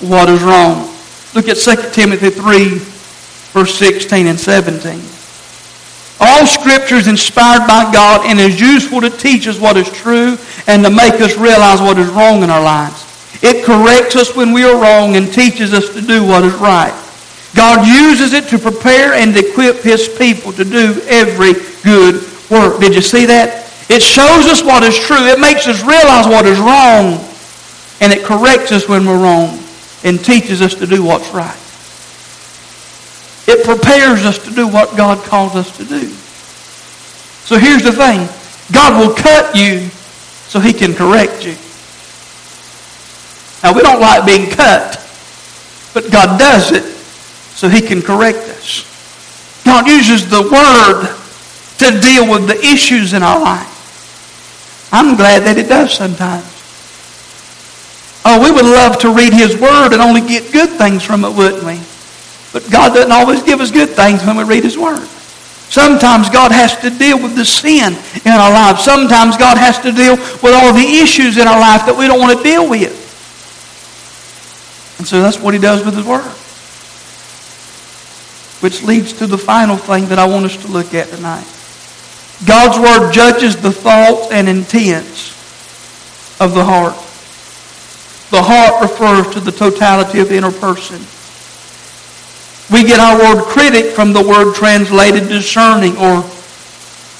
what 0.00 0.28
is 0.28 0.42
wrong. 0.42 0.92
Look 1.34 1.48
at 1.48 1.56
2 1.56 1.90
Timothy 1.92 2.30
3, 2.30 2.78
verse 3.52 3.74
16 3.78 4.26
and 4.26 4.40
17. 4.40 5.00
All 6.18 6.46
Scripture 6.46 6.96
is 6.96 7.08
inspired 7.08 7.66
by 7.66 7.90
God 7.92 8.24
and 8.24 8.40
is 8.40 8.60
useful 8.60 9.00
to 9.02 9.10
teach 9.10 9.46
us 9.46 9.60
what 9.60 9.76
is 9.76 9.90
true 9.90 10.38
and 10.66 10.82
to 10.84 10.90
make 10.90 11.20
us 11.20 11.36
realize 11.36 11.80
what 11.80 11.98
is 11.98 12.08
wrong 12.08 12.42
in 12.42 12.48
our 12.48 12.62
lives. 12.62 13.04
It 13.42 13.66
corrects 13.66 14.16
us 14.16 14.34
when 14.34 14.52
we 14.52 14.64
are 14.64 14.80
wrong 14.80 15.16
and 15.16 15.30
teaches 15.30 15.74
us 15.74 15.92
to 15.92 16.00
do 16.00 16.24
what 16.24 16.44
is 16.44 16.54
right. 16.54 16.94
God 17.54 17.86
uses 17.86 18.32
it 18.32 18.48
to 18.48 18.58
prepare 18.58 19.12
and 19.12 19.36
equip 19.36 19.82
His 19.82 20.08
people 20.08 20.52
to 20.52 20.64
do 20.64 21.02
every 21.06 21.52
good 21.82 22.24
work. 22.50 22.80
Did 22.80 22.94
you 22.94 23.02
see 23.02 23.26
that? 23.26 23.64
It 23.88 24.02
shows 24.02 24.46
us 24.46 24.64
what 24.64 24.82
is 24.82 24.98
true. 24.98 25.26
It 25.26 25.38
makes 25.38 25.66
us 25.66 25.82
realize 25.82 26.26
what 26.26 26.46
is 26.46 26.58
wrong. 26.58 27.22
And 28.00 28.12
it 28.12 28.24
corrects 28.24 28.72
us 28.72 28.88
when 28.88 29.06
we're 29.06 29.22
wrong 29.22 29.65
and 30.04 30.22
teaches 30.24 30.62
us 30.62 30.74
to 30.74 30.86
do 30.86 31.02
what's 31.02 31.30
right. 31.30 31.56
It 33.48 33.64
prepares 33.64 34.24
us 34.24 34.38
to 34.44 34.50
do 34.50 34.66
what 34.66 34.96
God 34.96 35.24
calls 35.24 35.54
us 35.54 35.76
to 35.76 35.84
do. 35.84 36.08
So 37.46 37.58
here's 37.58 37.82
the 37.82 37.92
thing. 37.92 38.28
God 38.72 38.98
will 39.00 39.14
cut 39.14 39.54
you 39.54 39.88
so 40.48 40.58
he 40.58 40.72
can 40.72 40.94
correct 40.94 41.46
you. 41.46 41.54
Now, 43.62 43.72
we 43.72 43.82
don't 43.82 44.00
like 44.00 44.26
being 44.26 44.50
cut, 44.50 45.00
but 45.94 46.10
God 46.10 46.38
does 46.38 46.72
it 46.72 46.84
so 46.84 47.68
he 47.68 47.80
can 47.80 48.02
correct 48.02 48.38
us. 48.38 48.84
God 49.64 49.86
uses 49.86 50.28
the 50.28 50.42
word 50.42 51.16
to 51.78 52.00
deal 52.00 52.30
with 52.30 52.48
the 52.48 52.58
issues 52.64 53.12
in 53.12 53.22
our 53.22 53.40
life. 53.40 54.88
I'm 54.92 55.16
glad 55.16 55.42
that 55.44 55.58
it 55.58 55.68
does 55.68 55.92
sometimes. 55.92 56.55
Oh, 58.28 58.42
we 58.42 58.50
would 58.50 58.64
love 58.64 58.98
to 59.02 59.14
read 59.14 59.32
His 59.32 59.56
Word 59.56 59.92
and 59.92 60.02
only 60.02 60.20
get 60.20 60.52
good 60.52 60.70
things 60.70 61.04
from 61.04 61.24
it, 61.24 61.30
wouldn't 61.30 61.62
we? 61.62 61.78
But 62.52 62.68
God 62.72 62.92
doesn't 62.92 63.12
always 63.12 63.40
give 63.44 63.60
us 63.60 63.70
good 63.70 63.90
things 63.90 64.24
when 64.24 64.36
we 64.36 64.42
read 64.42 64.64
His 64.64 64.76
Word. 64.76 65.06
Sometimes 65.70 66.28
God 66.28 66.50
has 66.50 66.76
to 66.78 66.90
deal 66.90 67.22
with 67.22 67.36
the 67.36 67.44
sin 67.44 67.94
in 68.24 68.32
our 68.32 68.50
lives. 68.50 68.82
Sometimes 68.82 69.36
God 69.36 69.56
has 69.58 69.78
to 69.78 69.92
deal 69.92 70.16
with 70.16 70.54
all 70.54 70.72
the 70.72 70.98
issues 70.98 71.38
in 71.38 71.46
our 71.46 71.60
life 71.60 71.86
that 71.86 71.94
we 71.96 72.08
don't 72.08 72.18
want 72.18 72.36
to 72.36 72.42
deal 72.42 72.68
with. 72.68 72.90
And 74.98 75.06
so 75.06 75.22
that's 75.22 75.38
what 75.38 75.54
He 75.54 75.60
does 75.60 75.84
with 75.84 75.94
His 75.94 76.04
Word. 76.04 76.26
Which 78.60 78.82
leads 78.82 79.12
to 79.20 79.28
the 79.28 79.38
final 79.38 79.76
thing 79.76 80.06
that 80.06 80.18
I 80.18 80.26
want 80.26 80.46
us 80.46 80.56
to 80.64 80.72
look 80.72 80.94
at 80.94 81.10
tonight. 81.10 81.46
God's 82.44 82.76
Word 82.80 83.12
judges 83.12 83.54
the 83.54 83.70
thoughts 83.70 84.32
and 84.32 84.48
intents 84.48 85.30
of 86.40 86.54
the 86.54 86.64
heart. 86.64 87.05
The 88.30 88.42
heart 88.42 88.82
refers 88.82 89.32
to 89.34 89.40
the 89.40 89.52
totality 89.52 90.20
of 90.20 90.28
the 90.28 90.36
inner 90.36 90.50
person. 90.50 91.00
We 92.72 92.82
get 92.82 92.98
our 92.98 93.18
word 93.18 93.44
critic 93.44 93.94
from 93.94 94.12
the 94.12 94.26
word 94.26 94.54
translated 94.54 95.28
discerning 95.28 95.96
or 95.96 96.24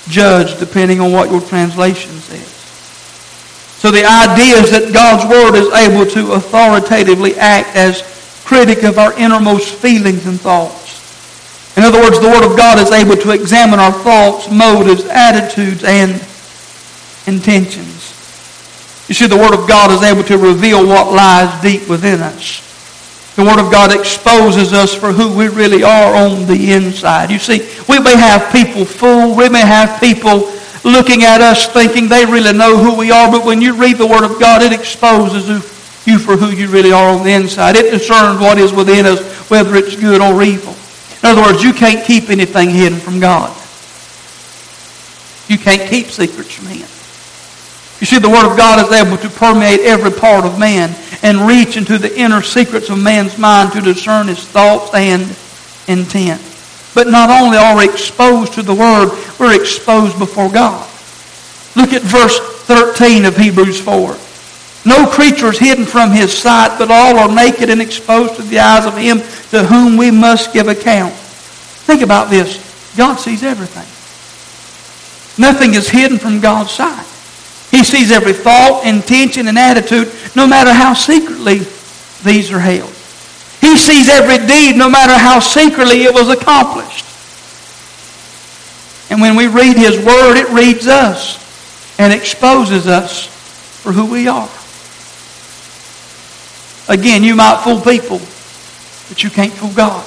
judge, 0.09 0.59
depending 0.59 1.01
on 1.01 1.13
what 1.13 1.31
your 1.31 1.41
translation 1.41 2.13
says. 2.13 2.53
So 3.79 3.91
the 3.91 4.05
idea 4.05 4.57
is 4.57 4.71
that 4.73 4.93
God's 4.93 5.29
word 5.31 5.55
is 5.55 5.73
able 5.73 6.11
to 6.11 6.33
authoritatively 6.33 7.37
act 7.37 7.77
as 7.77 8.03
critic 8.45 8.83
of 8.83 8.99
our 8.99 9.13
innermost 9.19 9.75
feelings 9.75 10.27
and 10.27 10.41
thoughts. 10.41 10.87
In 11.77 11.83
other 11.83 12.01
words, 12.01 12.19
the 12.19 12.29
Word 12.29 12.43
of 12.43 12.57
God 12.57 12.79
is 12.79 12.91
able 12.91 13.17
to 13.17 13.33
examine 13.33 13.79
our 13.79 13.93
thoughts, 13.93 14.51
motives, 14.51 15.05
attitudes, 15.05 15.85
and 15.85 16.13
intentions. 17.27 17.96
You 19.09 19.15
see, 19.15 19.27
the 19.27 19.37
Word 19.37 19.55
of 19.55 19.69
God 19.69 19.91
is 19.93 20.03
able 20.03 20.25
to 20.25 20.37
reveal 20.37 20.85
what 20.87 21.13
lies 21.13 21.63
deep 21.63 21.89
within 21.89 22.21
us. 22.21 22.63
The 23.37 23.45
Word 23.45 23.61
of 23.61 23.71
God 23.71 23.95
exposes 23.95 24.73
us 24.73 24.95
for 24.95 25.13
who 25.13 25.37
we 25.37 25.49
really 25.49 25.83
are 25.83 26.15
on 26.15 26.47
the 26.47 26.73
inside. 26.73 27.31
You 27.31 27.39
see, 27.39 27.69
we 27.89 28.01
may 28.01 28.17
have 28.17 28.51
people 28.51 28.85
fooled. 28.85 29.37
We 29.37 29.49
may 29.49 29.61
have 29.61 30.01
people 30.01 30.51
looking 30.85 31.23
at 31.23 31.41
us 31.41 31.67
thinking 31.67 32.09
they 32.09 32.25
really 32.25 32.53
know 32.53 32.79
who 32.79 32.97
we 32.97 33.11
are, 33.11 33.31
but 33.31 33.45
when 33.45 33.61
you 33.61 33.75
read 33.75 33.99
the 33.99 34.07
Word 34.07 34.25
of 34.25 34.41
God, 34.41 34.63
it 34.63 34.73
exposes 34.73 35.49
you 36.07 36.19
for 36.19 36.37
who 36.37 36.51
you 36.51 36.69
really 36.69 36.93
are 36.93 37.11
on 37.11 37.25
the 37.25 37.33
inside. 37.33 37.77
It 37.77 37.91
discerns 37.91 38.41
what 38.41 38.59
is 38.59 38.73
within 38.73 39.07
us, 39.07 39.21
whether 39.51 39.77
it's 39.77 39.97
good 39.97 40.21
or 40.21 40.43
evil. 40.43 40.75
In 41.23 41.37
other 41.37 41.43
words, 41.43 41.63
you 41.63 41.73
can't 41.73 42.05
keep 42.07 42.31
anything 42.31 42.71
hidden 42.71 42.99
from 42.99 43.21
God. 43.21 43.51
You 45.49 45.59
can't 45.59 45.89
keep 45.91 46.07
secrets 46.07 46.55
from 46.55 46.67
Him. 46.67 46.89
You 48.01 48.07
see, 48.07 48.19
the 48.19 48.29
Word 48.29 48.51
of 48.51 48.57
God 48.57 48.85
is 48.85 48.93
able 48.93 49.17
to 49.17 49.29
permeate 49.31 49.81
every 49.81 50.11
part 50.11 50.45
of 50.45 50.59
man 50.59 50.95
and 51.23 51.49
reach 51.49 51.77
into 51.77 51.97
the 51.97 52.15
inner 52.19 52.43
secrets 52.43 52.91
of 52.91 53.03
man's 53.03 53.39
mind 53.39 53.73
to 53.73 53.81
discern 53.81 54.29
his 54.29 54.45
thoughts 54.45 54.95
and 54.95 55.23
intent. 55.89 56.43
But 56.95 57.09
not 57.09 57.31
only 57.31 57.57
are 57.57 57.77
we 57.77 57.85
exposed 57.85 58.53
to 58.55 58.63
the 58.63 58.75
Word, 58.75 59.11
we're 59.41 59.59
exposed 59.59 60.19
before 60.19 60.51
God. 60.51 60.87
Look 61.75 61.93
at 61.93 62.03
verse 62.03 62.39
13 62.65 63.25
of 63.25 63.37
Hebrews 63.37 63.81
4. 63.81 64.17
No 64.87 65.07
creature 65.07 65.49
is 65.49 65.59
hidden 65.59 65.85
from 65.85 66.11
his 66.11 66.37
sight, 66.37 66.79
but 66.79 66.91
all 66.91 67.19
are 67.19 67.35
naked 67.35 67.71
and 67.71 67.83
exposed 67.83 68.37
to 68.37 68.43
the 68.43 68.59
eyes 68.59 68.87
of 68.87 68.97
him 68.97 69.19
to 69.51 69.65
whom 69.65 69.97
we 69.97 70.11
must 70.11 70.53
give 70.53 70.69
account. 70.69 71.13
Think 71.13 72.03
about 72.03 72.31
this. 72.31 72.95
God 72.97 73.17
sees 73.17 73.43
everything. 73.43 73.87
Nothing 75.43 75.75
is 75.75 75.89
hidden 75.89 76.19
from 76.19 76.41
God's 76.41 76.71
sight. 76.71 77.07
He 77.77 77.85
sees 77.85 78.11
every 78.11 78.33
thought, 78.33 78.87
intention, 78.87 79.49
and 79.49 79.59
attitude, 79.59 80.11
no 80.35 80.47
matter 80.47 80.73
how 80.73 80.95
secretly 80.95 81.59
these 82.25 82.51
are 82.51 82.59
held. 82.59 82.89
He 83.61 83.77
sees 83.77 84.09
every 84.09 84.39
deed, 84.47 84.79
no 84.79 84.89
matter 84.89 85.13
how 85.13 85.41
secretly 85.41 86.05
it 86.05 86.15
was 86.15 86.31
accomplished. 86.31 87.05
And 89.11 89.21
when 89.21 89.37
we 89.37 89.47
read 89.47 89.77
His 89.77 90.03
Word, 90.03 90.39
it 90.39 90.49
reads 90.49 90.87
us 90.87 91.37
and 91.99 92.15
exposes 92.15 92.87
us 92.87 93.27
for 93.83 93.93
who 93.93 94.07
we 94.07 94.27
are. 94.27 94.49
Again, 96.89 97.23
you 97.23 97.37
might 97.37 97.63
fool 97.63 97.83
people, 97.83 98.21
but 99.11 99.23
you 99.23 99.29
can't 99.29 99.53
fool 99.53 99.75
God. 99.75 100.03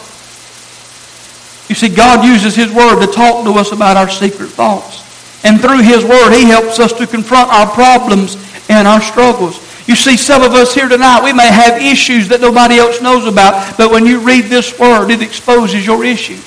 You 1.70 1.76
see, 1.76 1.90
God 1.96 2.26
uses 2.26 2.56
His 2.56 2.74
Word 2.74 3.06
to 3.06 3.12
talk 3.12 3.44
to 3.46 3.52
us 3.60 3.72
about 3.72 3.96
our 3.96 4.10
secret 4.10 4.48
thoughts. 4.48 5.06
And 5.44 5.62
through 5.62 5.82
His 5.82 6.04
Word, 6.04 6.34
He 6.34 6.46
helps 6.46 6.80
us 6.80 6.94
to 6.94 7.08
confront 7.08 7.50
our 7.52 7.68
problems 7.68 8.36
and 8.70 8.88
our 8.88 9.02
struggles. 9.02 9.58
You 9.88 9.96
see, 9.96 10.18
some 10.18 10.44
of 10.44 10.54
us 10.54 10.76
here 10.76 10.88
tonight, 10.88 11.24
we 11.24 11.34
may 11.34 11.48
have 11.48 11.82
issues 11.82 12.28
that 12.28 12.42
nobody 12.42 12.78
else 12.78 13.02
knows 13.02 13.26
about, 13.26 13.78
but 13.78 13.92
when 13.92 14.06
you 14.06 14.20
read 14.20 14.46
this 14.46 14.78
Word, 14.78 15.10
it 15.10 15.22
exposes 15.22 15.86
your 15.86 16.06
issues. 16.06 16.46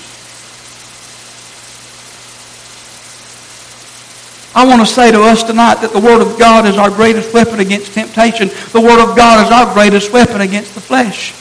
I 4.55 4.67
want 4.67 4.87
to 4.87 4.87
say 4.87 5.11
to 5.11 5.23
us 5.23 5.43
tonight 5.43 5.77
that 5.77 5.93
the 5.93 6.01
Word 6.01 6.21
of 6.21 6.39
God 6.39 6.67
is 6.67 6.77
our 6.77 6.91
greatest 6.91 7.33
weapon 7.33 7.59
against 7.61 7.95
temptation. 7.95 8.49
The 8.73 8.81
Word 8.81 9.03
of 9.03 9.17
God 9.17 9.47
is 9.47 9.51
our 9.51 9.73
greatest 9.73 10.13
weapon 10.13 10.43
against 10.43 10.75
the 10.75 10.81
flesh. 10.81 11.33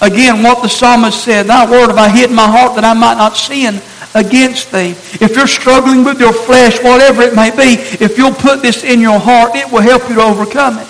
Again, 0.00 0.42
what 0.42 0.62
the 0.62 0.68
psalmist 0.68 1.24
said, 1.24 1.46
Thy 1.46 1.64
word 1.70 1.88
have 1.88 1.96
I 1.96 2.10
hid 2.10 2.28
in 2.30 2.36
my 2.36 2.46
heart 2.46 2.74
that 2.74 2.84
I 2.84 2.92
might 2.92 3.16
not 3.16 3.36
sin 3.36 3.80
against 4.16 4.72
thee. 4.72 4.90
If 5.20 5.36
you're 5.36 5.46
struggling 5.46 6.02
with 6.02 6.18
your 6.18 6.32
flesh, 6.32 6.82
whatever 6.82 7.22
it 7.22 7.34
may 7.34 7.50
be, 7.50 7.80
if 8.02 8.16
you'll 8.16 8.32
put 8.32 8.62
this 8.62 8.82
in 8.82 9.00
your 9.00 9.20
heart, 9.20 9.54
it 9.54 9.70
will 9.70 9.82
help 9.82 10.08
you 10.08 10.16
to 10.16 10.22
overcome 10.22 10.78
it. 10.78 10.88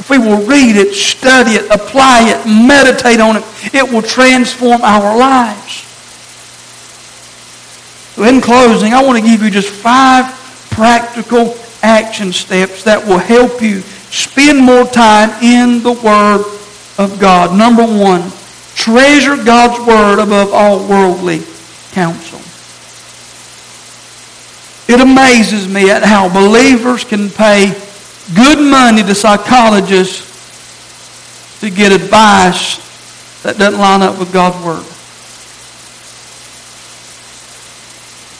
If 0.00 0.08
we 0.10 0.18
will 0.18 0.44
read 0.46 0.76
it, 0.76 0.94
study 0.94 1.52
it, 1.52 1.70
apply 1.70 2.30
it, 2.30 2.46
meditate 2.46 3.20
on 3.20 3.36
it, 3.36 3.44
it 3.74 3.92
will 3.92 4.02
transform 4.02 4.80
our 4.80 5.16
lives. 5.18 5.84
So 8.14 8.24
in 8.24 8.40
closing, 8.40 8.94
I 8.94 9.04
want 9.04 9.18
to 9.18 9.24
give 9.24 9.42
you 9.42 9.50
just 9.50 9.68
five 9.68 10.24
practical 10.70 11.56
action 11.82 12.32
steps 12.32 12.84
that 12.84 13.06
will 13.06 13.18
help 13.18 13.60
you 13.60 13.80
spend 14.10 14.58
more 14.58 14.84
time 14.86 15.30
in 15.42 15.82
the 15.82 15.92
Word 15.92 16.42
of 16.96 17.20
God. 17.20 17.56
Number 17.56 17.84
one, 17.84 18.32
treasure 18.78 19.36
God's 19.36 19.84
Word 19.84 20.22
above 20.22 20.52
all 20.52 20.86
worldly 20.88 21.42
counsel. 21.90 22.38
It 24.86 25.00
amazes 25.00 25.68
me 25.68 25.90
at 25.90 26.04
how 26.04 26.32
believers 26.32 27.02
can 27.02 27.28
pay 27.28 27.74
good 28.34 28.58
money 28.58 29.02
to 29.02 29.14
psychologists 29.14 30.26
to 31.60 31.70
get 31.70 31.90
advice 31.90 32.78
that 33.42 33.58
doesn't 33.58 33.80
line 33.80 34.00
up 34.02 34.16
with 34.18 34.32
God's 34.32 34.64
Word. 34.64 34.86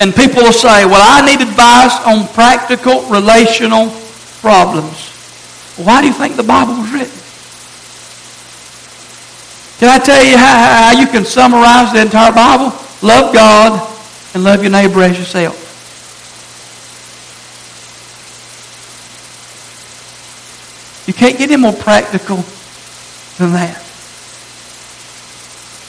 And 0.01 0.15
people 0.15 0.45
will 0.45 0.53
say, 0.53 0.85
well, 0.87 1.03
I 1.03 1.27
need 1.27 1.41
advice 1.41 1.99
on 2.07 2.29
practical 2.33 3.03
relational 3.11 3.91
problems. 4.41 5.11
Why 5.77 6.01
do 6.01 6.07
you 6.07 6.15
think 6.15 6.37
the 6.37 6.45
Bible 6.45 6.75
was 6.75 6.93
written? 6.93 7.18
Can 9.79 9.89
I 9.89 9.99
tell 10.03 10.25
you 10.25 10.37
how, 10.37 10.93
how 10.93 11.01
you 11.01 11.07
can 11.07 11.25
summarize 11.25 11.93
the 11.93 12.03
entire 12.03 12.33
Bible? 12.33 12.77
Love 13.01 13.33
God 13.33 13.97
and 14.35 14.43
love 14.43 14.63
your 14.63 14.73
neighbor 14.73 15.03
as 15.03 15.17
yourself. 15.19 15.65
You 21.07 21.15
can't 21.15 21.39
get 21.39 21.51
any 21.51 21.57
more 21.57 21.73
practical 21.73 22.45
than 23.39 23.53
that. 23.53 23.83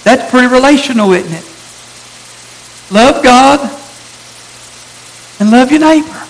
That's 0.03 0.31
pretty 0.31 0.47
relational, 0.47 1.11
isn't 1.11 1.33
it? 1.33 2.93
Love 2.93 3.23
God 3.23 3.59
and 5.39 5.51
love 5.51 5.71
your 5.71 5.81
neighbor. 5.81 6.25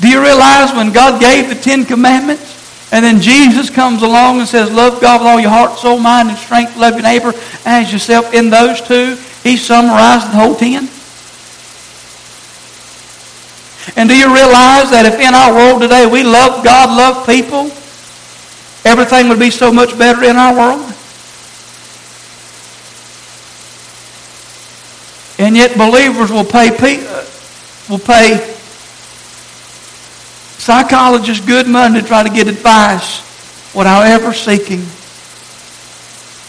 Do 0.00 0.08
you 0.08 0.20
realize 0.20 0.74
when 0.74 0.92
God 0.92 1.20
gave 1.20 1.48
the 1.48 1.54
Ten 1.54 1.84
Commandments, 1.84 2.61
and 2.92 3.02
then 3.02 3.22
Jesus 3.22 3.70
comes 3.70 4.02
along 4.02 4.40
and 4.40 4.46
says, 4.46 4.70
Love 4.70 5.00
God 5.00 5.22
with 5.22 5.28
all 5.28 5.40
your 5.40 5.48
heart, 5.48 5.78
soul, 5.78 5.98
mind, 5.98 6.28
and 6.28 6.36
strength, 6.36 6.76
love 6.76 6.92
your 6.92 7.02
neighbor 7.02 7.32
as 7.64 7.90
yourself. 7.90 8.34
In 8.34 8.50
those 8.50 8.82
two, 8.82 9.16
he 9.42 9.56
summarized 9.56 10.26
the 10.26 10.36
whole 10.36 10.54
ten. 10.54 10.90
And 13.96 14.10
do 14.10 14.16
you 14.16 14.26
realize 14.26 14.90
that 14.90 15.06
if 15.06 15.18
in 15.18 15.32
our 15.34 15.54
world 15.54 15.80
today 15.80 16.06
we 16.06 16.22
love 16.22 16.62
God, 16.62 16.94
love 16.94 17.26
people, 17.26 17.72
everything 18.84 19.28
would 19.30 19.40
be 19.40 19.50
so 19.50 19.72
much 19.72 19.96
better 19.98 20.22
in 20.24 20.36
our 20.36 20.54
world? 20.54 20.94
And 25.38 25.56
yet 25.56 25.78
believers 25.78 26.30
will 26.30 26.44
pay, 26.44 26.68
uh, 27.06 27.24
will 27.88 27.98
pay 27.98 28.51
psychologists 30.62 31.44
good 31.44 31.66
money 31.66 32.00
to 32.00 32.06
try 32.06 32.22
to 32.22 32.30
get 32.30 32.46
advice 32.46 33.18
without 33.74 34.06
ever 34.06 34.32
seeking 34.32 34.86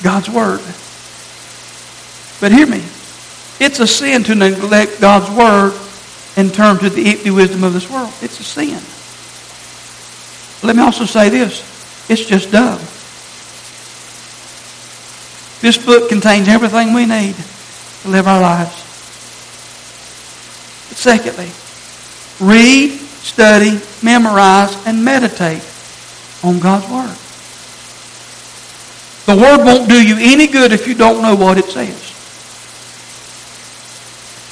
God's 0.03 0.29
Word. 0.29 0.61
But 2.39 2.51
hear 2.51 2.67
me. 2.67 2.83
It's 3.59 3.79
a 3.79 3.87
sin 3.87 4.23
to 4.25 4.35
neglect 4.35 5.01
God's 5.01 5.35
Word 5.35 5.73
and 6.37 6.53
turn 6.53 6.77
to 6.77 6.91
the 6.91 7.09
empty 7.09 7.31
wisdom 7.31 7.63
of 7.63 7.73
this 7.73 7.89
world. 7.89 8.13
It's 8.21 8.39
a 8.39 8.43
sin. 8.43 8.79
Let 10.61 10.75
me 10.75 10.83
also 10.83 11.05
say 11.05 11.29
this. 11.29 11.61
It's 12.07 12.23
just 12.23 12.51
dumb. 12.51 12.79
This 15.61 15.83
book 15.83 16.09
contains 16.09 16.47
everything 16.47 16.93
we 16.93 17.07
need 17.07 17.35
to 18.03 18.09
live 18.09 18.27
our 18.27 18.41
lives. 18.41 18.75
But 20.89 20.97
secondly, 20.97 21.49
read, 22.39 22.99
study, 23.23 23.79
memorize, 24.03 24.75
and 24.85 25.03
meditate 25.03 25.63
on 26.43 26.59
God's 26.59 26.87
Word. 26.91 27.17
The 29.25 29.41
Word 29.41 29.65
won't 29.65 29.89
do 29.89 30.05
you 30.05 30.17
any 30.19 30.47
good 30.47 30.73
if 30.73 30.87
you 30.87 30.93
don't 30.93 31.21
know 31.21 31.33
what 31.33 31.57
it 31.57 31.65
says. 31.65 32.11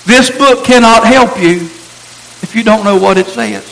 This 0.06 0.36
book 0.36 0.66
cannot 0.66 1.06
help 1.06 1.38
you 1.38 1.70
if 2.42 2.54
you 2.56 2.64
don't 2.64 2.84
know 2.84 2.98
what 2.98 3.18
it 3.18 3.28
says. 3.28 3.68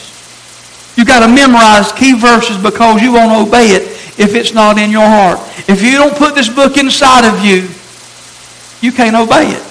You've 0.95 1.07
got 1.07 1.25
to 1.25 1.33
memorize 1.33 1.91
key 1.93 2.13
verses 2.13 2.57
because 2.57 3.01
you 3.01 3.13
won't 3.13 3.47
obey 3.47 3.69
it 3.69 3.83
if 4.19 4.35
it's 4.35 4.53
not 4.53 4.77
in 4.77 4.91
your 4.91 5.07
heart. 5.07 5.39
If 5.69 5.81
you 5.81 5.93
don't 5.93 6.15
put 6.15 6.35
this 6.35 6.49
book 6.49 6.75
inside 6.77 7.25
of 7.25 7.43
you, 7.43 7.69
you 8.85 8.91
can't 8.91 9.15
obey 9.15 9.47
it. 9.51 9.63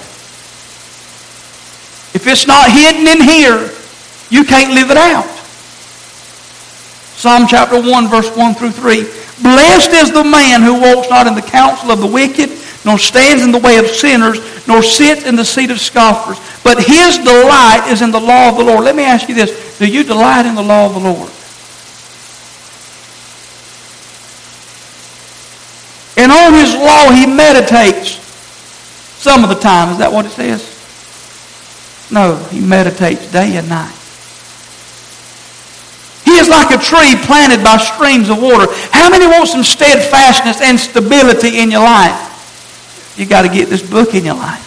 If 2.15 2.25
it's 2.25 2.47
not 2.47 2.71
hidden 2.71 3.05
in 3.07 3.21
here, 3.21 3.69
you 4.29 4.43
can't 4.43 4.73
live 4.73 4.91
it 4.91 4.97
out. 4.97 5.27
Psalm 7.19 7.47
chapter 7.47 7.81
1, 7.81 8.07
verse 8.07 8.35
1 8.35 8.53
through 8.55 8.71
3. 8.71 9.01
Blessed 9.41 9.91
is 9.91 10.11
the 10.11 10.23
man 10.23 10.61
who 10.61 10.79
walks 10.79 11.09
not 11.09 11.27
in 11.27 11.35
the 11.35 11.41
counsel 11.41 11.91
of 11.91 11.99
the 11.99 12.07
wicked, 12.07 12.49
nor 12.85 12.97
stands 12.97 13.43
in 13.43 13.51
the 13.51 13.59
way 13.59 13.77
of 13.77 13.87
sinners, 13.87 14.39
nor 14.67 14.81
sits 14.81 15.25
in 15.25 15.35
the 15.35 15.43
seat 15.43 15.71
of 15.71 15.79
scoffers. 15.79 16.39
But 16.63 16.77
his 16.83 17.17
delight 17.17 17.87
is 17.89 18.01
in 18.01 18.11
the 18.11 18.19
law 18.19 18.49
of 18.49 18.57
the 18.57 18.63
Lord. 18.63 18.85
Let 18.85 18.95
me 18.95 19.03
ask 19.03 19.27
you 19.27 19.35
this. 19.35 19.77
Do 19.79 19.85
you 19.85 20.03
delight 20.03 20.45
in 20.45 20.55
the 20.55 20.63
law 20.63 20.85
of 20.85 20.93
the 20.93 20.99
Lord? 20.99 21.31
And 26.17 26.31
on 26.31 26.53
his 26.53 26.75
law 26.75 27.11
he 27.11 27.25
meditates 27.25 28.19
some 29.19 29.43
of 29.43 29.49
the 29.49 29.55
time. 29.55 29.91
Is 29.91 29.97
that 29.99 30.11
what 30.11 30.25
it 30.25 30.31
says? 30.31 30.63
No, 32.11 32.35
he 32.49 32.59
meditates 32.59 33.31
day 33.31 33.57
and 33.57 33.67
night. 33.67 33.98
He 36.29 36.37
is 36.37 36.47
like 36.47 36.69
a 36.69 36.77
tree 36.77 37.17
planted 37.25 37.63
by 37.63 37.77
streams 37.77 38.29
of 38.29 38.39
water. 38.39 38.71
How 38.91 39.09
many 39.09 39.25
want 39.25 39.49
some 39.49 39.63
steadfastness 39.63 40.61
and 40.61 40.79
stability 40.79 41.57
in 41.57 41.71
your 41.71 41.81
life? 41.81 43.17
You 43.17 43.25
got 43.25 43.41
to 43.41 43.49
get 43.49 43.67
this 43.67 43.81
book 43.81 44.13
in 44.13 44.25
your 44.25 44.35
life. 44.35 44.61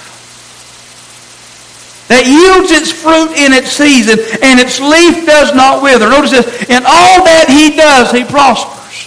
That 2.08 2.26
yields 2.26 2.72
its 2.72 2.90
fruit 2.90 3.38
in 3.38 3.52
its 3.52 3.70
season, 3.70 4.18
and 4.42 4.58
its 4.58 4.80
leaf 4.80 5.24
does 5.24 5.54
not 5.54 5.84
wither. 5.84 6.10
Notice 6.10 6.32
this. 6.32 6.68
In 6.68 6.82
all 6.84 7.22
that 7.30 7.46
he 7.46 7.76
does, 7.76 8.10
he 8.10 8.24
prospers. 8.24 9.06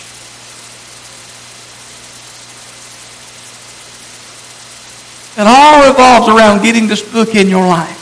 It 5.37 5.45
all 5.45 5.89
revolves 5.89 6.29
around 6.29 6.63
getting 6.63 6.87
this 6.87 7.01
book 7.03 7.35
in 7.35 7.49
your 7.49 7.67
life. 7.67 7.99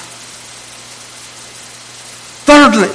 Thirdly, 2.45 2.93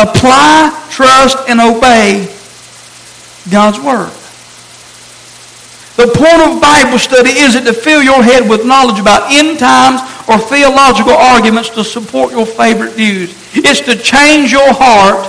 apply, 0.00 0.88
trust, 0.90 1.36
and 1.48 1.60
obey 1.60 2.26
God's 3.50 3.78
Word. 3.78 4.12
The 5.96 6.06
point 6.16 6.40
of 6.48 6.60
Bible 6.62 6.98
study 6.98 7.30
isn't 7.30 7.64
to 7.64 7.74
fill 7.74 8.02
your 8.02 8.22
head 8.22 8.48
with 8.48 8.64
knowledge 8.64 8.98
about 8.98 9.30
end 9.30 9.58
times 9.58 10.00
or 10.28 10.38
theological 10.38 11.12
arguments 11.12 11.68
to 11.70 11.84
support 11.84 12.32
your 12.32 12.46
favorite 12.46 12.94
views. 12.94 13.34
It's 13.52 13.80
to 13.80 13.96
change 13.96 14.50
your 14.50 14.72
heart 14.72 15.26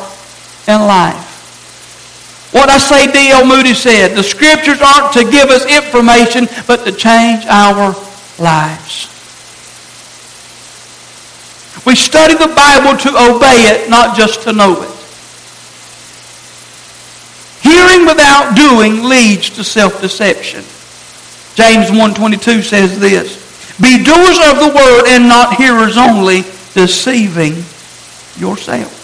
and 0.67 0.83
life. 0.87 1.27
What 2.53 2.69
I 2.69 2.77
say 2.77 3.11
D.L. 3.11 3.45
Moody 3.45 3.73
said, 3.73 4.15
the 4.15 4.23
scriptures 4.23 4.81
aren't 4.81 5.13
to 5.13 5.23
give 5.23 5.49
us 5.49 5.65
information, 5.65 6.47
but 6.67 6.85
to 6.85 6.91
change 6.91 7.45
our 7.45 7.95
lives. 8.39 9.07
We 11.85 11.95
study 11.95 12.35
the 12.35 12.53
Bible 12.53 12.97
to 12.97 13.09
obey 13.09 13.65
it, 13.67 13.89
not 13.89 14.15
just 14.15 14.43
to 14.43 14.53
know 14.53 14.81
it. 14.81 14.91
Hearing 17.61 18.05
without 18.05 18.55
doing 18.55 19.03
leads 19.03 19.49
to 19.51 19.63
self-deception. 19.63 20.63
James 21.55 21.89
1.22 21.89 22.63
says 22.63 22.99
this, 22.99 23.77
Be 23.79 24.03
doers 24.03 24.37
of 24.49 24.59
the 24.59 24.73
word 24.75 25.07
and 25.07 25.27
not 25.27 25.55
hearers 25.55 25.97
only, 25.97 26.41
deceiving 26.73 27.63
yourselves. 28.37 28.97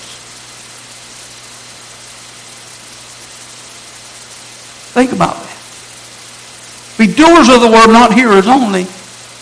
Think 4.94 5.12
about 5.12 5.36
that. 5.36 6.98
Be 6.98 7.14
doers 7.14 7.50
of 7.50 7.62
the 7.62 7.70
word, 7.70 7.88
not 7.88 8.14
hearers 8.14 8.48
only, 8.48 8.86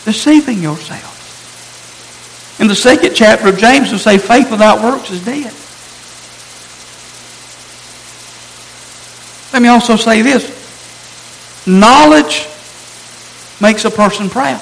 deceiving 0.03 0.61
yourselves. 0.61 1.14
In 2.59 2.67
the 2.67 2.75
second 2.75 3.13
chapter 3.15 3.49
of 3.49 3.57
James, 3.57 3.91
will 3.91 3.99
say 3.99 4.17
faith 4.17 4.49
without 4.49 4.81
works 4.81 5.11
is 5.11 5.23
dead. 5.23 5.53
Let 9.51 9.61
me 9.61 9.67
also 9.67 9.95
say 9.95 10.21
this. 10.21 10.51
Knowledge 11.67 12.47
makes 13.61 13.85
a 13.85 13.91
person 13.91 14.29
proud. 14.29 14.61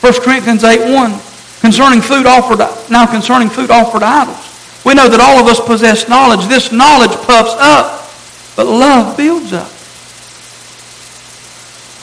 1 0.00 0.12
Corinthians 0.22 0.64
8 0.64 0.94
1. 0.94 1.20
Concerning 1.60 2.00
food 2.00 2.26
offered, 2.26 2.58
now 2.90 3.04
concerning 3.06 3.48
food 3.48 3.70
offered 3.70 4.02
idols. 4.02 4.44
We 4.84 4.94
know 4.94 5.08
that 5.08 5.20
all 5.20 5.38
of 5.38 5.46
us 5.46 5.60
possess 5.60 6.08
knowledge. 6.08 6.46
This 6.46 6.70
knowledge 6.70 7.10
puffs 7.26 7.54
up, 7.58 8.08
but 8.54 8.66
love 8.66 9.16
builds 9.16 9.52
up. 9.52 9.70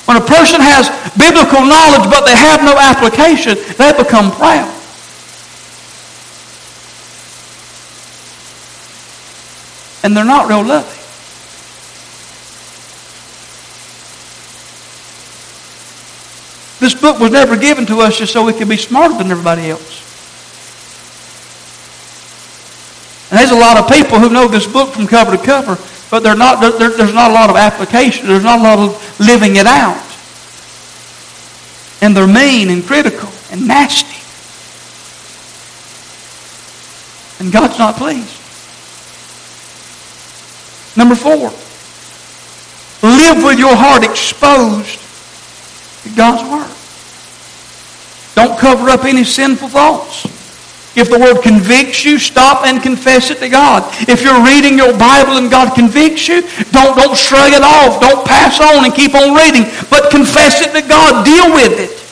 When 0.05 0.17
a 0.17 0.21
person 0.21 0.61
has 0.61 0.89
biblical 1.17 1.65
knowledge 1.65 2.09
but 2.09 2.25
they 2.25 2.35
have 2.35 2.61
no 2.63 2.77
application, 2.77 3.57
they 3.77 3.91
become 3.91 4.31
proud. 4.31 4.71
And 10.03 10.15
they're 10.15 10.23
not 10.23 10.47
real 10.47 10.63
loving. 10.63 11.01
This 16.79 16.93
book 16.93 17.19
was 17.19 17.31
never 17.31 17.57
given 17.57 17.87
to 17.87 18.01
us 18.01 18.19
just 18.19 18.33
so 18.33 18.45
we 18.45 18.53
could 18.53 18.69
be 18.69 18.77
smarter 18.77 19.17
than 19.17 19.31
everybody 19.31 19.71
else. 19.71 20.03
And 23.31 23.39
there's 23.39 23.51
a 23.51 23.55
lot 23.55 23.77
of 23.77 23.89
people 23.89 24.19
who 24.19 24.29
know 24.29 24.47
this 24.47 24.67
book 24.67 24.93
from 24.93 25.07
cover 25.07 25.35
to 25.35 25.43
cover, 25.43 25.77
but 26.15 26.23
they're 26.23 26.33
not, 26.33 26.61
there's 26.61 27.13
not 27.13 27.29
a 27.29 27.33
lot 27.33 27.49
of 27.49 27.57
application. 27.57 28.25
There's 28.25 28.45
not 28.45 28.59
a 28.59 28.63
lot 28.63 28.79
of 28.79 29.19
living 29.19 29.57
it 29.57 29.65
out. 29.65 30.01
And 32.01 32.15
they're 32.15 32.25
mean 32.25 32.69
and 32.69 32.85
critical 32.85 33.27
and 33.51 33.67
nasty. 33.67 34.15
And 37.43 37.51
God's 37.51 37.77
not 37.77 37.97
pleased. 37.97 38.31
Number 40.95 41.15
four, 41.15 41.51
live 43.01 43.43
with 43.43 43.59
your 43.59 43.75
heart 43.75 44.05
exposed 44.05 45.01
to 46.03 46.15
God's 46.15 46.49
Word. 46.49 46.71
Don't 48.35 48.57
cover 48.57 48.89
up 48.89 49.03
any 49.03 49.25
sinful 49.25 49.67
thoughts. 49.67 50.34
If 50.95 51.11
the 51.11 51.19
word 51.19 51.43
convicts 51.43 52.05
you, 52.05 52.17
stop 52.17 52.65
and 52.65 52.81
confess 52.81 53.29
it 53.29 53.39
to 53.39 53.49
God. 53.49 53.83
If 54.07 54.23
you're 54.23 54.43
reading 54.43 54.77
your 54.77 54.97
Bible 54.97 55.37
and 55.37 55.51
God 55.51 55.75
convicts 55.75 56.27
you, 56.27 56.41
don't, 56.71 56.95
don't 56.95 57.17
shrug 57.17 57.51
it 57.51 57.63
off. 57.63 57.99
Don't 57.99 58.25
pass 58.25 58.61
on 58.61 58.85
and 58.85 58.93
keep 58.95 59.13
on 59.13 59.35
reading, 59.35 59.67
but 59.89 60.09
confess 60.09 60.61
it 60.61 60.71
to 60.71 60.87
God. 60.87 61.25
Deal 61.25 61.51
with 61.51 61.79
it. 61.79 62.05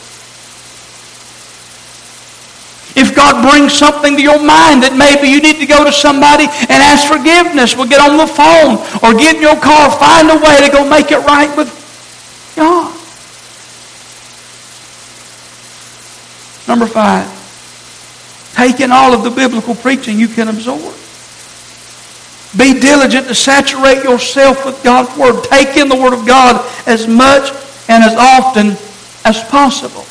If 2.95 3.15
God 3.15 3.41
brings 3.49 3.73
something 3.73 4.15
to 4.15 4.21
your 4.21 4.37
mind 4.37 4.83
that 4.83 4.93
maybe 4.93 5.27
you 5.27 5.41
need 5.41 5.57
to 5.57 5.65
go 5.65 5.83
to 5.83 5.91
somebody 5.91 6.45
and 6.45 6.77
ask 6.83 7.07
forgiveness, 7.07 7.75
well, 7.75 7.87
get 7.87 7.99
on 7.99 8.17
the 8.17 8.27
phone 8.27 8.77
or 9.01 9.17
get 9.17 9.37
in 9.37 9.41
your 9.41 9.57
car, 9.57 9.89
find 9.97 10.29
a 10.29 10.37
way 10.37 10.61
to 10.61 10.69
go 10.69 10.87
make 10.87 11.09
it 11.09 11.23
right 11.25 11.49
with 11.57 11.71
God. 12.55 12.93
Number 16.67 16.85
five, 16.85 17.42
take 18.53 18.79
in 18.79 18.91
all 18.91 19.13
of 19.13 19.23
the 19.23 19.29
biblical 19.29 19.75
preaching 19.75 20.19
you 20.19 20.27
can 20.27 20.47
absorb. 20.47 20.95
Be 22.55 22.79
diligent 22.79 23.27
to 23.27 23.35
saturate 23.35 24.03
yourself 24.03 24.65
with 24.65 24.83
God's 24.83 25.17
Word. 25.17 25.43
Take 25.43 25.75
in 25.75 25.89
the 25.89 25.95
Word 25.95 26.13
of 26.13 26.25
God 26.27 26.63
as 26.87 27.07
much 27.07 27.51
and 27.89 28.03
as 28.03 28.15
often 28.15 28.77
as 29.25 29.43
possible. 29.49 30.05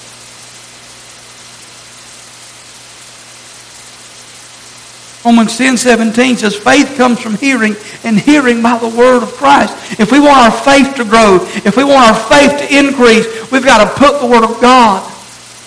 Romans 5.25 5.57
10 5.57 5.77
17 5.77 6.39
says, 6.39 6.57
faith 6.57 6.97
comes 6.97 7.21
from 7.21 7.37
hearing, 7.37 7.77
and 8.03 8.19
hearing 8.19 8.61
by 8.61 8.77
the 8.79 8.89
word 8.89 9.23
of 9.23 9.33
Christ. 9.35 10.01
If 10.01 10.11
we 10.11 10.19
want 10.19 10.39
our 10.39 10.51
faith 10.51 10.97
to 10.97 11.05
grow, 11.05 11.39
if 11.65 11.77
we 11.77 11.85
want 11.85 12.09
our 12.09 12.29
faith 12.29 12.59
to 12.59 12.77
increase, 12.77 13.51
we've 13.53 13.65
got 13.65 13.85
to 13.85 13.99
put 13.99 14.21
the 14.21 14.27
word 14.27 14.43
of 14.43 14.61
God 14.61 15.09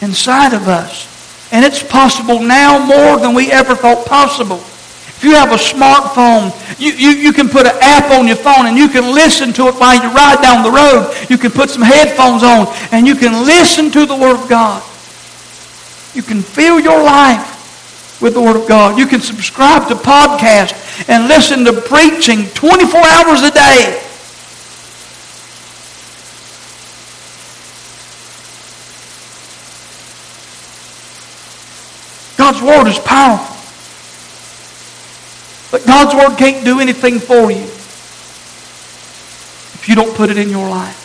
inside 0.02 0.54
of 0.54 0.68
us. 0.68 1.15
And 1.56 1.64
it's 1.64 1.82
possible 1.82 2.42
now 2.42 2.86
more 2.86 3.18
than 3.18 3.34
we 3.34 3.50
ever 3.50 3.76
thought 3.76 4.06
possible. 4.06 4.58
If 4.58 5.24
you 5.24 5.36
have 5.36 5.54
a 5.54 5.56
smartphone, 5.56 6.52
you, 6.78 6.92
you, 6.92 7.12
you 7.12 7.32
can 7.32 7.48
put 7.48 7.66
an 7.66 7.78
app 7.80 8.12
on 8.12 8.28
your 8.28 8.36
phone 8.36 8.66
and 8.66 8.76
you 8.76 8.90
can 8.90 9.16
listen 9.16 9.54
to 9.54 9.70
it 9.70 9.76
while 9.76 9.96
you 9.96 10.12
ride 10.12 10.42
down 10.42 10.64
the 10.64 10.70
road. 10.70 11.16
You 11.30 11.38
can 11.38 11.52
put 11.52 11.70
some 11.70 11.82
headphones 11.82 12.44
on 12.44 12.68
and 12.92 13.08
you 13.08 13.16
can 13.16 13.46
listen 13.46 13.90
to 13.92 14.06
the 14.06 14.18
Word 14.18 14.36
of 14.36 14.50
God. 14.50 14.84
You 16.14 16.24
can 16.24 16.42
fill 16.42 16.82
your 16.82 17.02
life 17.02 18.20
with 18.22 18.34
the 18.34 18.42
Word 18.42 18.58
of 18.58 18.68
God. 18.68 19.00
You 19.00 19.08
can 19.08 19.22
subscribe 19.22 19.88
to 19.88 19.96
podcasts 19.96 21.08
and 21.08 21.30
listen 21.30 21.64
to 21.64 21.72
preaching 21.72 22.48
24 22.48 23.00
hours 23.00 23.44
a 23.44 23.52
day. 23.52 24.05
God's 32.46 32.62
Word 32.62 32.88
is 32.88 33.00
powerful. 33.00 33.56
But 35.72 35.88
God's 35.88 36.14
Word 36.14 36.38
can't 36.38 36.64
do 36.64 36.80
anything 36.80 37.18
for 37.18 37.50
you 37.50 37.64
if 39.74 39.86
you 39.90 39.96
don't 39.96 40.16
put 40.16 40.30
it 40.30 40.38
in 40.38 40.52
your 40.52 40.70
life. 40.70 41.02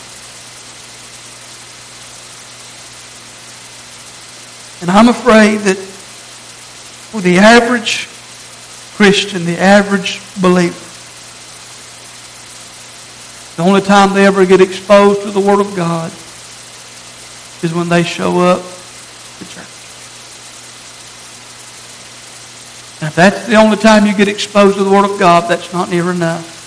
And 4.83 4.91
I'm 4.91 5.09
afraid 5.09 5.61
that 5.61 5.79
for 5.79 7.23
the 7.23 7.39
average 7.39 8.07
Christian, 8.97 9.47
the 9.47 9.59
average 9.59 10.21
believer, 10.43 10.77
the 13.57 13.67
only 13.67 13.81
time 13.81 14.13
they 14.13 14.27
ever 14.27 14.45
get 14.45 14.61
exposed 14.61 15.23
to 15.23 15.31
the 15.31 15.41
Word 15.41 15.61
of 15.61 15.75
God 15.75 16.13
is 17.65 17.73
when 17.73 17.89
they 17.89 18.03
show 18.03 18.41
up 18.41 18.61
to 19.39 19.49
church. 19.49 19.70
And 23.01 23.09
if 23.09 23.15
that's 23.15 23.47
the 23.47 23.55
only 23.55 23.79
time 23.79 24.05
you 24.05 24.15
get 24.15 24.29
exposed 24.29 24.77
to 24.77 24.85
the 24.85 24.91
Word 24.91 25.11
of 25.11 25.19
God, 25.19 25.49
that's 25.49 25.73
not 25.73 25.89
near 25.89 26.11
enough. 26.11 26.59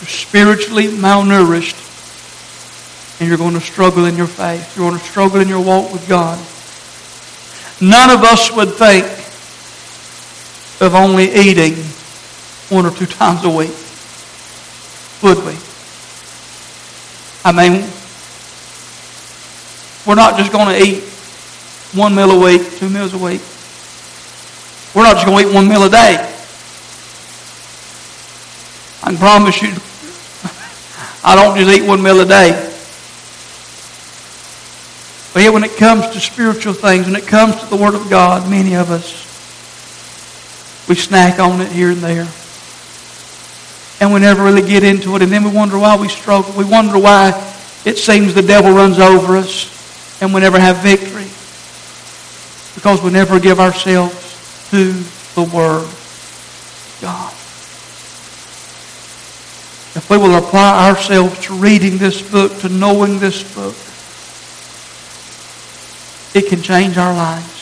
You're 0.00 0.08
spiritually 0.08 0.86
malnourished, 0.86 1.88
and 3.20 3.28
you're 3.28 3.36
going 3.36 3.54
to 3.54 3.60
struggle 3.60 4.04
in 4.04 4.16
your 4.16 4.28
faith. 4.28 4.76
You're 4.76 4.88
going 4.88 5.00
to 5.00 5.04
struggle 5.04 5.40
in 5.40 5.48
your 5.48 5.60
walk 5.60 5.92
with 5.92 6.08
God. 6.08 6.38
None 7.80 8.10
of 8.10 8.22
us 8.22 8.54
would 8.54 8.74
think 8.74 9.04
of 10.80 10.94
only 10.94 11.32
eating 11.32 11.74
one 12.68 12.86
or 12.86 12.92
two 12.92 13.06
times 13.06 13.44
a 13.44 13.50
week, 13.50 13.74
would 15.22 15.44
we? 15.44 15.58
I 17.44 17.52
mean, 17.52 17.90
we're 20.06 20.14
not 20.14 20.38
just 20.38 20.52
going 20.52 20.68
to 20.68 20.80
eat 20.80 21.02
one 21.92 22.14
meal 22.14 22.30
a 22.30 22.38
week, 22.38 22.78
two 22.78 22.88
meals 22.88 23.14
a 23.14 23.18
week. 23.18 23.42
We're 24.94 25.04
not 25.04 25.14
just 25.14 25.26
going 25.26 25.44
to 25.44 25.50
eat 25.50 25.54
one 25.54 25.68
meal 25.68 25.84
a 25.84 25.88
day. 25.88 26.16
I 29.02 29.10
can 29.10 29.16
promise 29.16 29.62
you, 29.62 29.68
I 31.22 31.36
don't 31.36 31.56
just 31.56 31.70
eat 31.70 31.86
one 31.86 32.02
meal 32.02 32.20
a 32.20 32.26
day. 32.26 32.50
But 35.32 35.44
yet 35.44 35.52
when 35.52 35.62
it 35.62 35.76
comes 35.76 36.08
to 36.10 36.20
spiritual 36.20 36.72
things, 36.72 37.06
when 37.06 37.14
it 37.14 37.26
comes 37.26 37.56
to 37.60 37.66
the 37.66 37.76
Word 37.76 37.94
of 37.94 38.10
God, 38.10 38.50
many 38.50 38.74
of 38.74 38.90
us, 38.90 39.28
we 40.88 40.96
snack 40.96 41.38
on 41.38 41.60
it 41.60 41.70
here 41.70 41.90
and 41.90 41.98
there. 41.98 42.28
And 44.00 44.12
we 44.12 44.18
never 44.18 44.42
really 44.42 44.66
get 44.66 44.82
into 44.82 45.14
it. 45.14 45.22
And 45.22 45.30
then 45.30 45.44
we 45.44 45.50
wonder 45.50 45.78
why 45.78 45.96
we 45.96 46.08
struggle. 46.08 46.52
We 46.54 46.64
wonder 46.64 46.98
why 46.98 47.30
it 47.84 47.96
seems 47.96 48.34
the 48.34 48.42
devil 48.42 48.72
runs 48.72 48.98
over 48.98 49.36
us 49.36 49.70
and 50.20 50.34
we 50.34 50.40
never 50.40 50.58
have 50.58 50.78
victory. 50.78 51.28
Because 52.74 53.02
we 53.02 53.10
never 53.10 53.38
give 53.38 53.60
ourselves 53.60 54.29
to 54.70 54.92
the 55.34 55.42
Word 55.42 55.88
God. 57.00 57.32
If 59.96 60.08
we 60.08 60.16
will 60.16 60.36
apply 60.36 60.88
ourselves 60.88 61.40
to 61.46 61.54
reading 61.54 61.98
this 61.98 62.22
book, 62.22 62.56
to 62.58 62.68
knowing 62.68 63.18
this 63.18 63.42
book, 63.54 63.74
it 66.32 66.48
can 66.48 66.62
change 66.62 66.96
our 66.96 67.12
lives. 67.12 67.60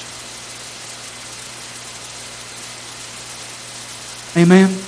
Amen. 4.37 4.88